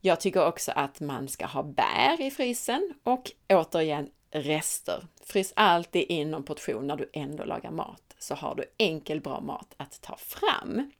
Jag 0.01 0.19
tycker 0.19 0.47
också 0.47 0.71
att 0.75 0.99
man 0.99 1.27
ska 1.27 1.45
ha 1.45 1.63
bär 1.63 2.21
i 2.21 2.31
frysen 2.31 2.93
och 3.03 3.31
återigen 3.49 4.09
rester. 4.31 5.07
Frys 5.23 5.53
alltid 5.55 6.03
in 6.03 6.31
någon 6.31 6.43
portion 6.43 6.87
när 6.87 6.95
du 6.95 7.09
ändå 7.13 7.43
lagar 7.43 7.71
mat, 7.71 8.15
så 8.19 8.35
har 8.35 8.55
du 8.55 8.65
enkel 8.77 9.21
bra 9.21 9.41
mat 9.41 9.73
att 9.77 10.01
ta 10.01 10.17
fram. 10.17 10.91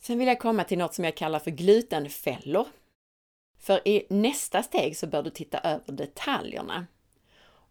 Sen 0.00 0.18
vill 0.18 0.28
jag 0.28 0.38
komma 0.38 0.64
till 0.64 0.78
något 0.78 0.94
som 0.94 1.04
jag 1.04 1.16
kallar 1.16 1.38
för 1.38 1.50
glutenfällor. 1.50 2.66
För 3.58 3.88
i 3.88 4.06
nästa 4.10 4.62
steg 4.62 4.96
så 4.96 5.06
bör 5.06 5.22
du 5.22 5.30
titta 5.30 5.58
över 5.58 5.92
detaljerna. 5.92 6.86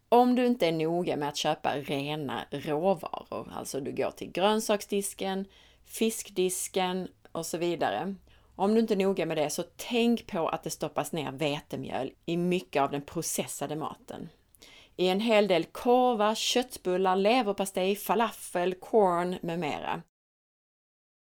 Om 0.09 0.35
du 0.35 0.45
inte 0.45 0.67
är 0.67 0.71
noga 0.71 1.17
med 1.17 1.29
att 1.29 1.37
köpa 1.37 1.75
rena 1.75 2.45
råvaror, 2.51 3.51
alltså 3.55 3.79
du 3.79 3.91
går 3.91 4.11
till 4.11 4.31
grönsaksdisken, 4.31 5.45
fiskdisken 5.85 7.07
och 7.31 7.45
så 7.45 7.57
vidare. 7.57 8.15
Om 8.55 8.73
du 8.73 8.79
inte 8.79 8.93
är 8.93 8.97
noga 8.97 9.25
med 9.25 9.37
det 9.37 9.49
så 9.49 9.63
tänk 9.75 10.27
på 10.27 10.49
att 10.49 10.63
det 10.63 10.69
stoppas 10.69 11.11
ner 11.11 11.31
vetemjöl 11.31 12.11
i 12.25 12.37
mycket 12.37 12.81
av 12.81 12.91
den 12.91 13.01
processade 13.01 13.75
maten. 13.75 14.29
I 14.95 15.07
en 15.07 15.19
hel 15.19 15.47
del 15.47 15.63
korvar, 15.63 16.35
köttbullar, 16.35 17.15
leverpastej, 17.15 17.95
falafel, 17.95 18.73
corn 18.73 19.37
med 19.41 19.59
mera. 19.59 20.01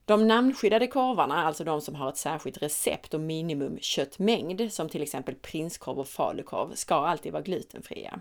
De 0.04 0.28
namnskyddade 0.28 0.86
korvarna, 0.86 1.46
alltså 1.46 1.64
de 1.64 1.80
som 1.80 1.94
har 1.94 2.08
ett 2.08 2.16
särskilt 2.16 2.62
recept 2.62 3.14
och 3.14 3.20
minimum 3.20 3.78
köttmängd, 3.80 4.72
som 4.72 4.88
till 4.88 5.02
exempel 5.02 5.34
prinskorv 5.34 5.98
och 5.98 6.08
falukorv, 6.08 6.74
ska 6.74 6.94
alltid 6.94 7.32
vara 7.32 7.42
glutenfria. 7.42 8.20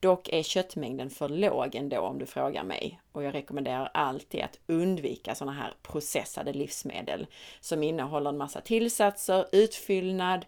Dock 0.00 0.28
är 0.28 0.42
köttmängden 0.42 1.10
för 1.10 1.28
låg 1.28 1.74
ändå 1.74 2.00
om 2.00 2.18
du 2.18 2.26
frågar 2.26 2.64
mig 2.64 3.00
och 3.12 3.22
jag 3.22 3.34
rekommenderar 3.34 3.90
alltid 3.94 4.40
att 4.40 4.58
undvika 4.66 5.34
sådana 5.34 5.56
här 5.56 5.74
processade 5.82 6.52
livsmedel 6.52 7.26
som 7.60 7.82
innehåller 7.82 8.30
en 8.30 8.38
massa 8.38 8.60
tillsatser, 8.60 9.46
utfyllnad 9.52 10.46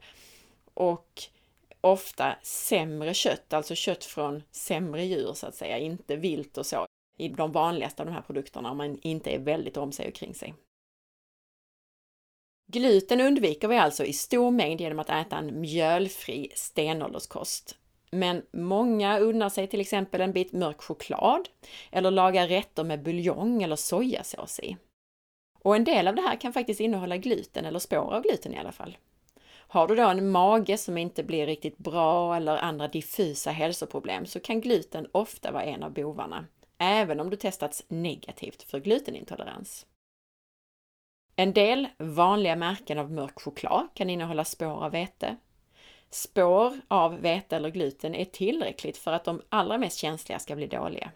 och 0.74 1.22
ofta 1.80 2.36
sämre 2.42 3.14
kött, 3.14 3.52
alltså 3.52 3.74
kött 3.74 4.04
från 4.04 4.42
sämre 4.50 5.04
djur 5.04 5.32
så 5.34 5.46
att 5.46 5.54
säga, 5.54 5.78
inte 5.78 6.16
vilt 6.16 6.58
och 6.58 6.66
så, 6.66 6.86
i 7.18 7.28
de 7.28 7.52
vanligaste 7.52 8.02
av 8.02 8.06
de 8.06 8.12
här 8.12 8.22
produkterna 8.22 8.70
om 8.70 8.76
man 8.76 8.98
inte 9.02 9.30
är 9.30 9.38
väldigt 9.38 9.76
om 9.76 9.92
sig 9.92 10.08
och 10.08 10.14
kring 10.14 10.34
sig. 10.34 10.54
Gluten 12.72 13.20
undviker 13.20 13.68
vi 13.68 13.76
alltså 13.76 14.04
i 14.04 14.12
stor 14.12 14.50
mängd 14.50 14.80
genom 14.80 14.98
att 14.98 15.10
äta 15.10 15.36
en 15.36 15.60
mjölfri 15.60 16.48
stenålderskost. 16.54 17.76
Men 18.10 18.42
många 18.52 19.18
unnar 19.18 19.48
sig 19.48 19.66
till 19.66 19.80
exempel 19.80 20.20
en 20.20 20.32
bit 20.32 20.52
mörk 20.52 20.82
choklad 20.82 21.48
eller 21.90 22.10
lagar 22.10 22.48
rätter 22.48 22.84
med 22.84 23.02
buljong 23.02 23.62
eller 23.62 23.76
sojasås 23.76 24.60
i. 24.60 24.76
Och 25.58 25.76
en 25.76 25.84
del 25.84 26.08
av 26.08 26.14
det 26.14 26.22
här 26.22 26.36
kan 26.36 26.52
faktiskt 26.52 26.80
innehålla 26.80 27.16
gluten 27.16 27.64
eller 27.64 27.78
spår 27.78 28.14
av 28.14 28.22
gluten 28.22 28.54
i 28.54 28.58
alla 28.58 28.72
fall. 28.72 28.98
Har 29.48 29.88
du 29.88 29.94
då 29.94 30.08
en 30.08 30.30
mage 30.30 30.78
som 30.78 30.98
inte 30.98 31.22
blir 31.22 31.46
riktigt 31.46 31.78
bra 31.78 32.36
eller 32.36 32.56
andra 32.56 32.88
diffusa 32.88 33.50
hälsoproblem 33.50 34.26
så 34.26 34.40
kan 34.40 34.60
gluten 34.60 35.06
ofta 35.12 35.52
vara 35.52 35.64
en 35.64 35.82
av 35.82 35.92
bovarna, 35.92 36.46
även 36.78 37.20
om 37.20 37.30
du 37.30 37.36
testats 37.36 37.84
negativt 37.88 38.62
för 38.62 38.80
glutenintolerans. 38.80 39.86
En 41.36 41.52
del 41.52 41.88
vanliga 41.98 42.56
märken 42.56 42.98
av 42.98 43.12
mörk 43.12 43.40
choklad 43.40 43.88
kan 43.94 44.10
innehålla 44.10 44.44
spår 44.44 44.84
av 44.84 44.90
vete. 44.90 45.36
Spår 46.10 46.80
av 46.88 47.20
vete 47.20 47.56
eller 47.56 47.70
gluten 47.70 48.14
är 48.14 48.24
tillräckligt 48.24 48.96
för 48.96 49.12
att 49.12 49.24
de 49.24 49.42
allra 49.48 49.78
mest 49.78 49.98
känsliga 49.98 50.38
ska 50.38 50.56
bli 50.56 50.66
dåliga. 50.66 51.10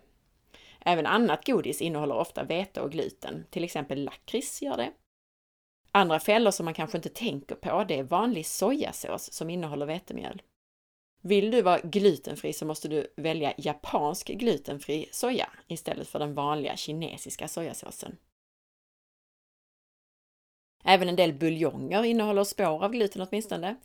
Även 0.81 1.07
annat 1.07 1.47
godis 1.47 1.83
innehåller 1.83 2.15
ofta 2.15 2.45
vete 2.45 2.81
och 2.81 2.93
gluten, 2.93 3.45
till 3.51 3.65
exempel 3.65 4.05
lakrits 4.05 4.63
gör 4.63 4.77
det. 4.77 4.93
Andra 5.93 6.21
fällor 6.21 6.51
som 6.51 6.65
man 6.65 6.75
kanske 6.75 6.99
inte 6.99 7.09
tänker 7.09 7.55
på, 7.55 7.85
det 7.85 7.99
är 7.99 8.03
vanlig 8.03 8.47
sojasås 8.47 9.33
som 9.33 9.51
innehåller 9.51 9.87
vetemjöl. 9.87 10.43
Vill 11.23 11.51
du 11.51 11.63
vara 11.63 11.81
glutenfri 11.81 12.53
så 12.53 12.67
måste 12.67 12.89
du 12.89 13.07
välja 13.17 13.55
japansk 13.57 14.27
glutenfri 14.27 15.09
soja 15.13 15.51
istället 15.69 16.09
för 16.09 16.19
den 16.19 16.35
vanliga 16.35 16.77
kinesiska 16.77 17.49
sojasåsen. 17.49 18.17
Även 20.87 21.09
en 21.09 21.17
del 21.17 21.33
buljonger 21.33 22.05
innehåller 22.05 22.45
spår 22.45 22.85
av 22.85 22.93
gluten 22.93 23.23
åtminstone. 23.23 23.77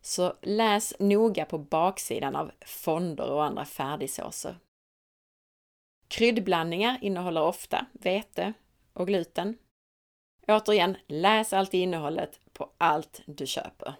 Så 0.00 0.34
läs 0.42 0.94
noga 0.98 1.44
på 1.44 1.58
baksidan 1.58 2.36
av 2.36 2.50
fonder 2.66 3.30
och 3.30 3.44
andra 3.44 3.64
färdigsåser. 3.64 4.56
Kryddblandningar 6.08 6.98
innehåller 7.02 7.42
ofta 7.42 7.86
vete 7.92 8.52
och 8.92 9.06
gluten. 9.06 9.58
Återigen, 10.46 10.96
läs 11.06 11.52
alltid 11.52 11.80
innehållet 11.80 12.40
på 12.52 12.70
allt 12.78 13.22
du 13.26 13.46
köper. 13.46 13.94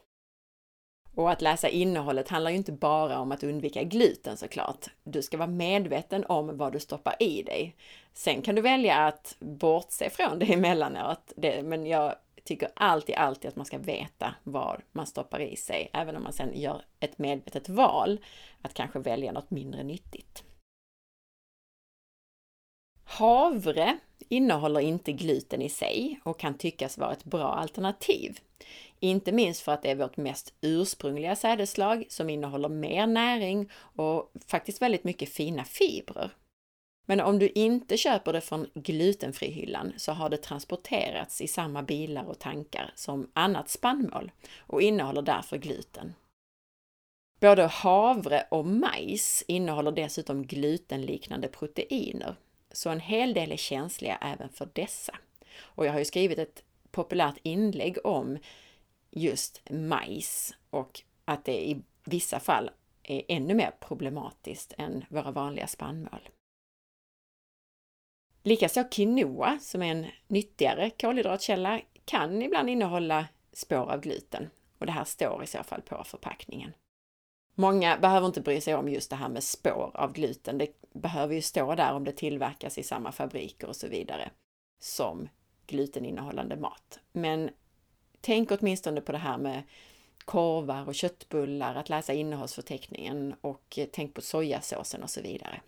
Och 1.14 1.30
att 1.30 1.42
läsa 1.42 1.68
innehållet 1.68 2.28
handlar 2.28 2.50
ju 2.50 2.56
inte 2.56 2.72
bara 2.72 3.18
om 3.18 3.32
att 3.32 3.42
undvika 3.42 3.82
gluten 3.82 4.36
såklart. 4.36 4.86
Du 5.04 5.22
ska 5.22 5.36
vara 5.36 5.48
medveten 5.48 6.24
om 6.24 6.56
vad 6.56 6.72
du 6.72 6.80
stoppar 6.80 7.22
i 7.22 7.42
dig. 7.42 7.76
Sen 8.12 8.42
kan 8.42 8.54
du 8.54 8.62
välja 8.62 8.96
att 8.96 9.36
bortse 9.38 10.10
från 10.10 10.38
det 10.38 10.52
emellanåt, 10.52 11.32
det, 11.36 11.62
men 11.62 11.86
jag 11.86 12.14
tycker 12.48 12.70
alltid, 12.76 13.14
alltid 13.14 13.48
att 13.48 13.56
man 13.56 13.66
ska 13.66 13.78
veta 13.78 14.34
vad 14.44 14.82
man 14.92 15.06
stoppar 15.06 15.40
i 15.40 15.56
sig, 15.56 15.90
även 15.92 16.16
om 16.16 16.22
man 16.22 16.32
sen 16.32 16.60
gör 16.60 16.84
ett 17.00 17.18
medvetet 17.18 17.68
val 17.68 18.24
att 18.62 18.74
kanske 18.74 18.98
välja 18.98 19.32
något 19.32 19.50
mindre 19.50 19.82
nyttigt. 19.82 20.44
Havre 23.04 23.98
innehåller 24.28 24.80
inte 24.80 25.12
gluten 25.12 25.62
i 25.62 25.68
sig 25.68 26.20
och 26.24 26.40
kan 26.40 26.58
tyckas 26.58 26.98
vara 26.98 27.12
ett 27.12 27.24
bra 27.24 27.52
alternativ. 27.52 28.38
Inte 29.00 29.32
minst 29.32 29.60
för 29.62 29.72
att 29.72 29.82
det 29.82 29.90
är 29.90 29.96
vårt 29.96 30.16
mest 30.16 30.54
ursprungliga 30.60 31.36
sädesslag 31.36 32.04
som 32.08 32.30
innehåller 32.30 32.68
mer 32.68 33.06
näring 33.06 33.70
och 33.74 34.32
faktiskt 34.46 34.82
väldigt 34.82 35.04
mycket 35.04 35.28
fina 35.28 35.64
fibrer. 35.64 36.30
Men 37.10 37.20
om 37.20 37.38
du 37.38 37.48
inte 37.48 37.96
köper 37.96 38.32
det 38.32 38.40
från 38.40 38.70
glutenfrihyllan 38.74 39.92
så 39.96 40.12
har 40.12 40.28
det 40.28 40.36
transporterats 40.36 41.40
i 41.40 41.48
samma 41.48 41.82
bilar 41.82 42.24
och 42.24 42.38
tankar 42.38 42.92
som 42.94 43.30
annat 43.32 43.70
spannmål 43.70 44.32
och 44.58 44.82
innehåller 44.82 45.22
därför 45.22 45.56
gluten. 45.56 46.14
Både 47.40 47.66
havre 47.66 48.46
och 48.50 48.66
majs 48.66 49.44
innehåller 49.46 49.92
dessutom 49.92 50.46
glutenliknande 50.46 51.48
proteiner, 51.48 52.34
så 52.72 52.90
en 52.90 53.00
hel 53.00 53.34
del 53.34 53.52
är 53.52 53.56
känsliga 53.56 54.16
även 54.16 54.48
för 54.48 54.68
dessa. 54.72 55.18
Och 55.60 55.86
jag 55.86 55.92
har 55.92 55.98
ju 55.98 56.04
skrivit 56.04 56.38
ett 56.38 56.62
populärt 56.90 57.38
inlägg 57.42 57.98
om 58.04 58.38
just 59.10 59.70
majs 59.70 60.54
och 60.70 61.02
att 61.24 61.44
det 61.44 61.68
i 61.68 61.82
vissa 62.04 62.40
fall 62.40 62.70
är 63.02 63.22
ännu 63.28 63.54
mer 63.54 63.70
problematiskt 63.80 64.74
än 64.78 65.04
våra 65.08 65.30
vanliga 65.30 65.66
spannmål. 65.66 66.28
Likaså 68.48 68.84
quinoa, 68.84 69.58
som 69.60 69.82
är 69.82 69.90
en 69.90 70.06
nyttigare 70.28 70.90
kolhydratkälla, 70.90 71.80
kan 72.04 72.42
ibland 72.42 72.70
innehålla 72.70 73.26
spår 73.52 73.92
av 73.92 74.00
gluten 74.00 74.50
och 74.78 74.86
det 74.86 74.92
här 74.92 75.04
står 75.04 75.44
i 75.44 75.46
så 75.46 75.62
fall 75.62 75.82
på 75.82 76.04
förpackningen. 76.04 76.72
Många 77.54 77.98
behöver 77.98 78.26
inte 78.26 78.40
bry 78.40 78.60
sig 78.60 78.74
om 78.74 78.88
just 78.88 79.10
det 79.10 79.16
här 79.16 79.28
med 79.28 79.44
spår 79.44 79.90
av 79.94 80.12
gluten. 80.12 80.58
Det 80.58 80.68
behöver 80.92 81.34
ju 81.34 81.42
stå 81.42 81.74
där 81.74 81.92
om 81.92 82.04
det 82.04 82.12
tillverkas 82.12 82.78
i 82.78 82.82
samma 82.82 83.12
fabriker 83.12 83.68
och 83.68 83.76
så 83.76 83.88
vidare 83.88 84.30
som 84.80 85.28
gluteninnehållande 85.66 86.56
mat. 86.56 86.98
Men 87.12 87.50
tänk 88.20 88.50
åtminstone 88.50 89.00
på 89.00 89.12
det 89.12 89.18
här 89.18 89.38
med 89.38 89.62
korvar 90.24 90.88
och 90.88 90.94
köttbullar, 90.94 91.74
att 91.74 91.88
läsa 91.88 92.12
innehållsförteckningen 92.12 93.34
och 93.40 93.78
eh, 93.78 93.88
tänk 93.92 94.14
på 94.14 94.20
sojasåsen 94.20 95.02
och 95.02 95.10
så 95.10 95.20
vidare. 95.20 95.60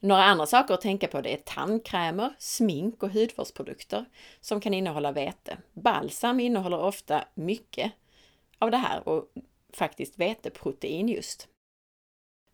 Några 0.00 0.24
andra 0.24 0.46
saker 0.46 0.74
att 0.74 0.80
tänka 0.80 1.08
på 1.08 1.20
det 1.20 1.32
är 1.32 1.36
tandkrämer, 1.36 2.34
smink 2.38 3.02
och 3.02 3.10
hudvårdsprodukter 3.10 4.04
som 4.40 4.60
kan 4.60 4.74
innehålla 4.74 5.12
vete. 5.12 5.58
Balsam 5.72 6.40
innehåller 6.40 6.80
ofta 6.80 7.24
mycket 7.34 7.92
av 8.58 8.70
det 8.70 8.76
här 8.76 9.08
och 9.08 9.32
faktiskt 9.72 10.18
veteprotein 10.18 11.08
just. 11.08 11.48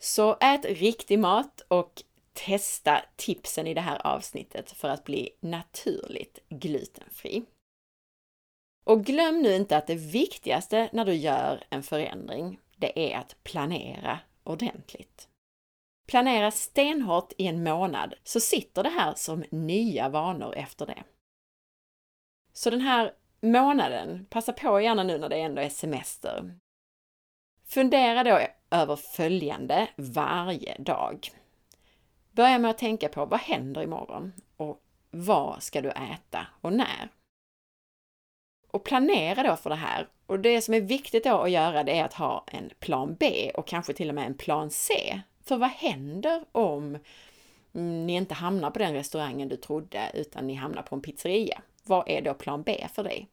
Så 0.00 0.36
ät 0.40 0.64
riktig 0.64 1.18
mat 1.18 1.60
och 1.68 2.02
testa 2.32 3.02
tipsen 3.16 3.66
i 3.66 3.74
det 3.74 3.80
här 3.80 4.06
avsnittet 4.06 4.70
för 4.70 4.88
att 4.88 5.04
bli 5.04 5.30
naturligt 5.40 6.38
glutenfri. 6.48 7.44
Och 8.84 9.04
glöm 9.04 9.42
nu 9.42 9.54
inte 9.54 9.76
att 9.76 9.86
det 9.86 9.94
viktigaste 9.94 10.88
när 10.92 11.04
du 11.04 11.14
gör 11.14 11.64
en 11.70 11.82
förändring, 11.82 12.60
det 12.76 13.12
är 13.12 13.18
att 13.18 13.36
planera 13.42 14.18
ordentligt. 14.44 15.28
Planera 16.06 16.50
stenhårt 16.50 17.32
i 17.38 17.46
en 17.46 17.62
månad 17.62 18.14
så 18.24 18.40
sitter 18.40 18.82
det 18.82 18.88
här 18.88 19.14
som 19.14 19.44
nya 19.50 20.08
vanor 20.08 20.54
efter 20.56 20.86
det. 20.86 21.02
Så 22.52 22.70
den 22.70 22.80
här 22.80 23.12
månaden, 23.40 24.26
passa 24.30 24.52
på 24.52 24.80
gärna 24.80 25.02
nu 25.02 25.18
när 25.18 25.28
det 25.28 25.40
ändå 25.40 25.62
är 25.62 25.68
semester. 25.68 26.58
Fundera 27.64 28.24
då 28.24 28.40
över 28.70 28.96
följande 28.96 29.88
varje 29.96 30.78
dag. 30.78 31.28
Börja 32.30 32.58
med 32.58 32.70
att 32.70 32.78
tänka 32.78 33.08
på 33.08 33.26
vad 33.26 33.40
händer 33.40 33.82
imorgon 33.82 34.32
och 34.56 34.82
vad 35.10 35.62
ska 35.62 35.80
du 35.80 35.90
äta 35.90 36.46
och 36.60 36.72
när? 36.72 37.08
Och 38.70 38.84
planera 38.84 39.42
då 39.42 39.56
för 39.56 39.70
det 39.70 39.76
här. 39.76 40.08
Och 40.26 40.40
det 40.40 40.62
som 40.62 40.74
är 40.74 40.80
viktigt 40.80 41.24
då 41.24 41.38
att 41.38 41.50
göra 41.50 41.84
det 41.84 41.98
är 41.98 42.04
att 42.04 42.14
ha 42.14 42.44
en 42.46 42.70
plan 42.78 43.16
B 43.20 43.50
och 43.54 43.66
kanske 43.66 43.92
till 43.92 44.08
och 44.08 44.14
med 44.14 44.26
en 44.26 44.36
plan 44.36 44.70
C. 44.70 45.20
För 45.46 45.56
vad 45.56 45.70
händer 45.70 46.44
om 46.52 46.98
mm, 47.74 48.06
ni 48.06 48.14
inte 48.14 48.34
hamnar 48.34 48.70
på 48.70 48.78
den 48.78 48.92
restaurangen 48.92 49.48
du 49.48 49.56
trodde 49.56 50.10
utan 50.14 50.46
ni 50.46 50.54
hamnar 50.54 50.82
på 50.82 50.94
en 50.94 51.02
pizzeria? 51.02 51.62
Vad 51.84 52.08
är 52.08 52.22
då 52.22 52.34
plan 52.34 52.62
B 52.62 52.86
för 52.94 53.04
dig? 53.04 53.28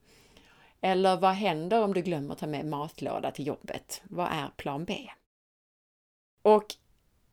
Eller 0.82 1.17
vad 1.17 1.34
händer 1.34 1.84
om 1.84 1.93
du 1.93 2.02
glömmer 2.02 2.36
ta 2.36 2.47
med 2.47 2.65
matlåda 2.65 3.32
till 3.32 3.47
jobbet? 3.47 4.02
Vad 4.04 4.28
är 4.32 4.47
plan 4.58 4.86
B? 4.86 5.10
Och 6.41 6.76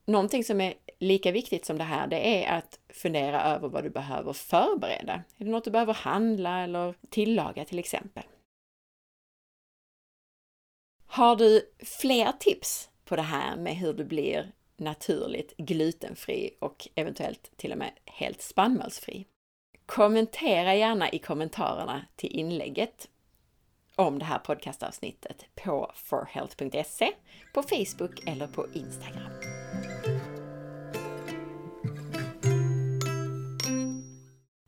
någonting 0.04 0.44
som 0.44 0.60
är 0.60 0.74
lika 0.98 1.32
viktigt 1.32 1.64
som 1.64 1.78
det 1.78 1.84
här, 1.84 2.06
det 2.06 2.44
är 2.44 2.58
att 2.58 2.78
fundera 2.88 3.42
över 3.42 3.68
vad 3.68 3.84
du 3.84 3.90
behöver 3.90 4.32
förbereda. 4.32 5.12
Är 5.12 5.44
det 5.44 5.50
något 5.50 5.64
du 5.64 5.70
behöver 5.70 5.94
handla 5.94 6.60
eller 6.60 6.94
tillaga 7.10 7.64
till 7.64 7.78
exempel? 7.78 8.24
Har 11.06 11.36
du 11.36 11.72
fler 11.78 12.32
tips 12.32 12.90
på 13.04 13.16
det 13.16 13.22
här 13.22 13.56
med 13.56 13.76
hur 13.76 13.92
du 13.92 14.04
blir 14.04 14.52
naturligt 14.80 15.56
glutenfri 15.56 16.50
och 16.60 16.88
eventuellt 16.94 17.50
till 17.56 17.72
och 17.72 17.78
med 17.78 17.92
helt 18.04 18.42
spannmålsfri? 18.42 19.26
Kommentera 19.86 20.74
gärna 20.74 21.10
i 21.10 21.18
kommentarerna 21.18 22.06
till 22.16 22.30
inlägget 22.30 23.08
om 23.96 24.18
det 24.18 24.24
här 24.24 24.38
podcastavsnittet 24.38 25.44
på 25.54 25.92
forhealth.se, 25.94 27.12
på 27.54 27.62
Facebook 27.62 28.26
eller 28.26 28.46
på 28.46 28.66
Instagram. 28.72 29.32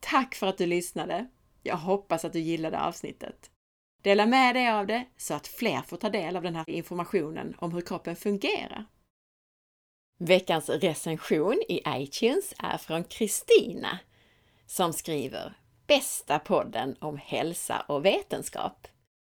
Tack 0.00 0.34
för 0.34 0.46
att 0.46 0.58
du 0.58 0.66
lyssnade! 0.66 1.26
Jag 1.62 1.76
hoppas 1.76 2.24
att 2.24 2.32
du 2.32 2.40
gillade 2.40 2.80
avsnittet. 2.80 3.50
Dela 4.02 4.26
med 4.26 4.54
dig 4.54 4.70
av 4.70 4.86
det 4.86 5.04
så 5.16 5.34
att 5.34 5.46
fler 5.46 5.82
får 5.82 5.96
ta 5.96 6.08
del 6.08 6.36
av 6.36 6.42
den 6.42 6.56
här 6.56 6.70
informationen 6.70 7.54
om 7.58 7.72
hur 7.72 7.80
kroppen 7.80 8.16
fungerar. 8.16 8.86
Veckans 10.18 10.68
recension 10.68 11.62
i 11.68 11.82
iTunes 11.88 12.54
är 12.58 12.78
från 12.78 13.04
Kristina 13.04 13.98
som 14.66 14.92
skriver 14.92 15.52
Bästa 15.86 16.38
podden 16.38 16.96
om 17.00 17.18
hälsa 17.18 17.84
och 17.88 18.04
vetenskap. 18.04 18.88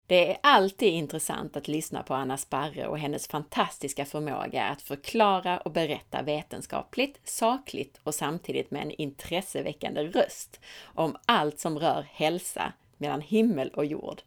Det 0.07 0.31
är 0.31 0.37
alltid 0.43 0.93
intressant 0.93 1.57
att 1.57 1.67
lyssna 1.67 2.03
på 2.03 2.13
Anna 2.13 2.37
Sparre 2.37 2.87
och 2.87 2.99
hennes 2.99 3.27
fantastiska 3.27 4.05
förmåga 4.05 4.63
att 4.63 4.81
förklara 4.81 5.59
och 5.59 5.71
berätta 5.71 6.21
vetenskapligt, 6.21 7.19
sakligt 7.23 7.99
och 8.03 8.15
samtidigt 8.15 8.71
med 8.71 8.81
en 8.81 8.91
intresseväckande 8.91 10.03
röst 10.03 10.59
om 10.83 11.17
allt 11.25 11.59
som 11.59 11.79
rör 11.79 12.07
hälsa 12.11 12.73
mellan 12.97 13.21
himmel 13.21 13.69
och 13.69 13.85
jord. 13.85 14.21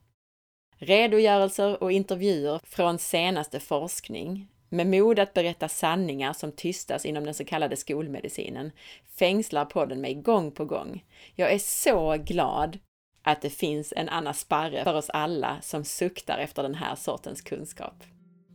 Redogörelser 0.76 1.82
och 1.82 1.92
intervjuer 1.92 2.60
från 2.64 2.98
senaste 2.98 3.60
forskning, 3.60 4.48
med 4.72 4.87
mod 4.87 5.18
att 5.18 5.35
berätta 5.35 5.68
sanningar 5.68 6.32
som 6.32 6.52
tystas 6.52 7.06
inom 7.06 7.24
den 7.24 7.35
så 7.35 7.44
kallade 7.44 7.76
skolmedicinen, 7.76 8.70
fängslar 9.18 9.64
podden 9.64 10.00
mig 10.00 10.14
gång 10.14 10.52
på 10.52 10.64
gång. 10.64 11.04
Jag 11.35 11.52
är 11.52 11.58
så 11.58 12.16
glad 12.16 12.78
att 13.22 13.42
det 13.42 13.50
finns 13.50 13.92
en 13.96 14.08
Anna 14.08 14.32
Sparre 14.32 14.85
för 14.85 14.94
oss 14.94 15.11
alla 15.11 15.58
som 15.62 15.85
suktar 15.85 16.38
efter 16.38 16.62
den 16.62 16.74
här 16.74 16.94
sortens 16.94 17.40
kunskap. 17.40 18.04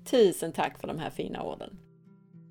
Tusen 0.05 0.51
tack 0.53 0.79
för 0.79 0.87
de 0.87 0.99
här 0.99 1.09
fina 1.09 1.43
orden! 1.43 1.77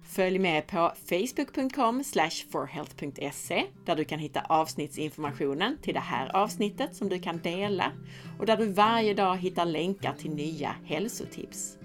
Följ 0.09 0.39
med 0.39 0.67
på 0.67 0.93
facebook.com 1.09 2.05
forhealth.se 2.51 3.65
där 3.87 3.97
du 3.97 4.05
kan 4.05 4.19
hitta 4.19 4.41
avsnittsinformationen 4.41 5.79
till 5.83 5.95
det 5.95 6.01
här 6.01 6.37
avsnittet 6.37 6.97
som 6.97 7.09
du 7.09 7.19
kan 7.19 7.39
dela 7.39 7.93
och 8.39 8.47
där 8.47 8.57
du 8.57 8.73
varje 8.73 9.15
dag 9.15 9.37
hittar 9.37 9.65
länkar 9.65 10.13
till 10.13 10.31
nya 10.31 10.75
hälsotips. 10.85 11.79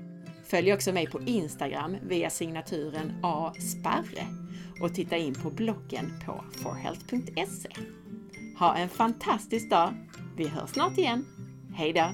Följ 0.52 0.74
också 0.74 0.94
mig 0.94 1.08
på 1.08 1.22
Instagram 1.22 1.98
via 2.02 2.30
signaturen 2.30 3.14
asparre 3.24 4.28
och 4.82 4.94
titta 4.96 5.18
in 5.18 5.34
på 5.34 5.50
bloggen 5.50 6.14
på 6.26 6.44
forhealth.se. 6.64 7.70
Ha 8.60 8.76
en 8.76 8.90
fantastisk 8.90 9.70
dag! 9.70 9.94
Vi 10.38 10.48
hörs 10.48 10.70
snart 10.70 10.98
igen. 10.98 11.26
Hejdå! 11.76 12.06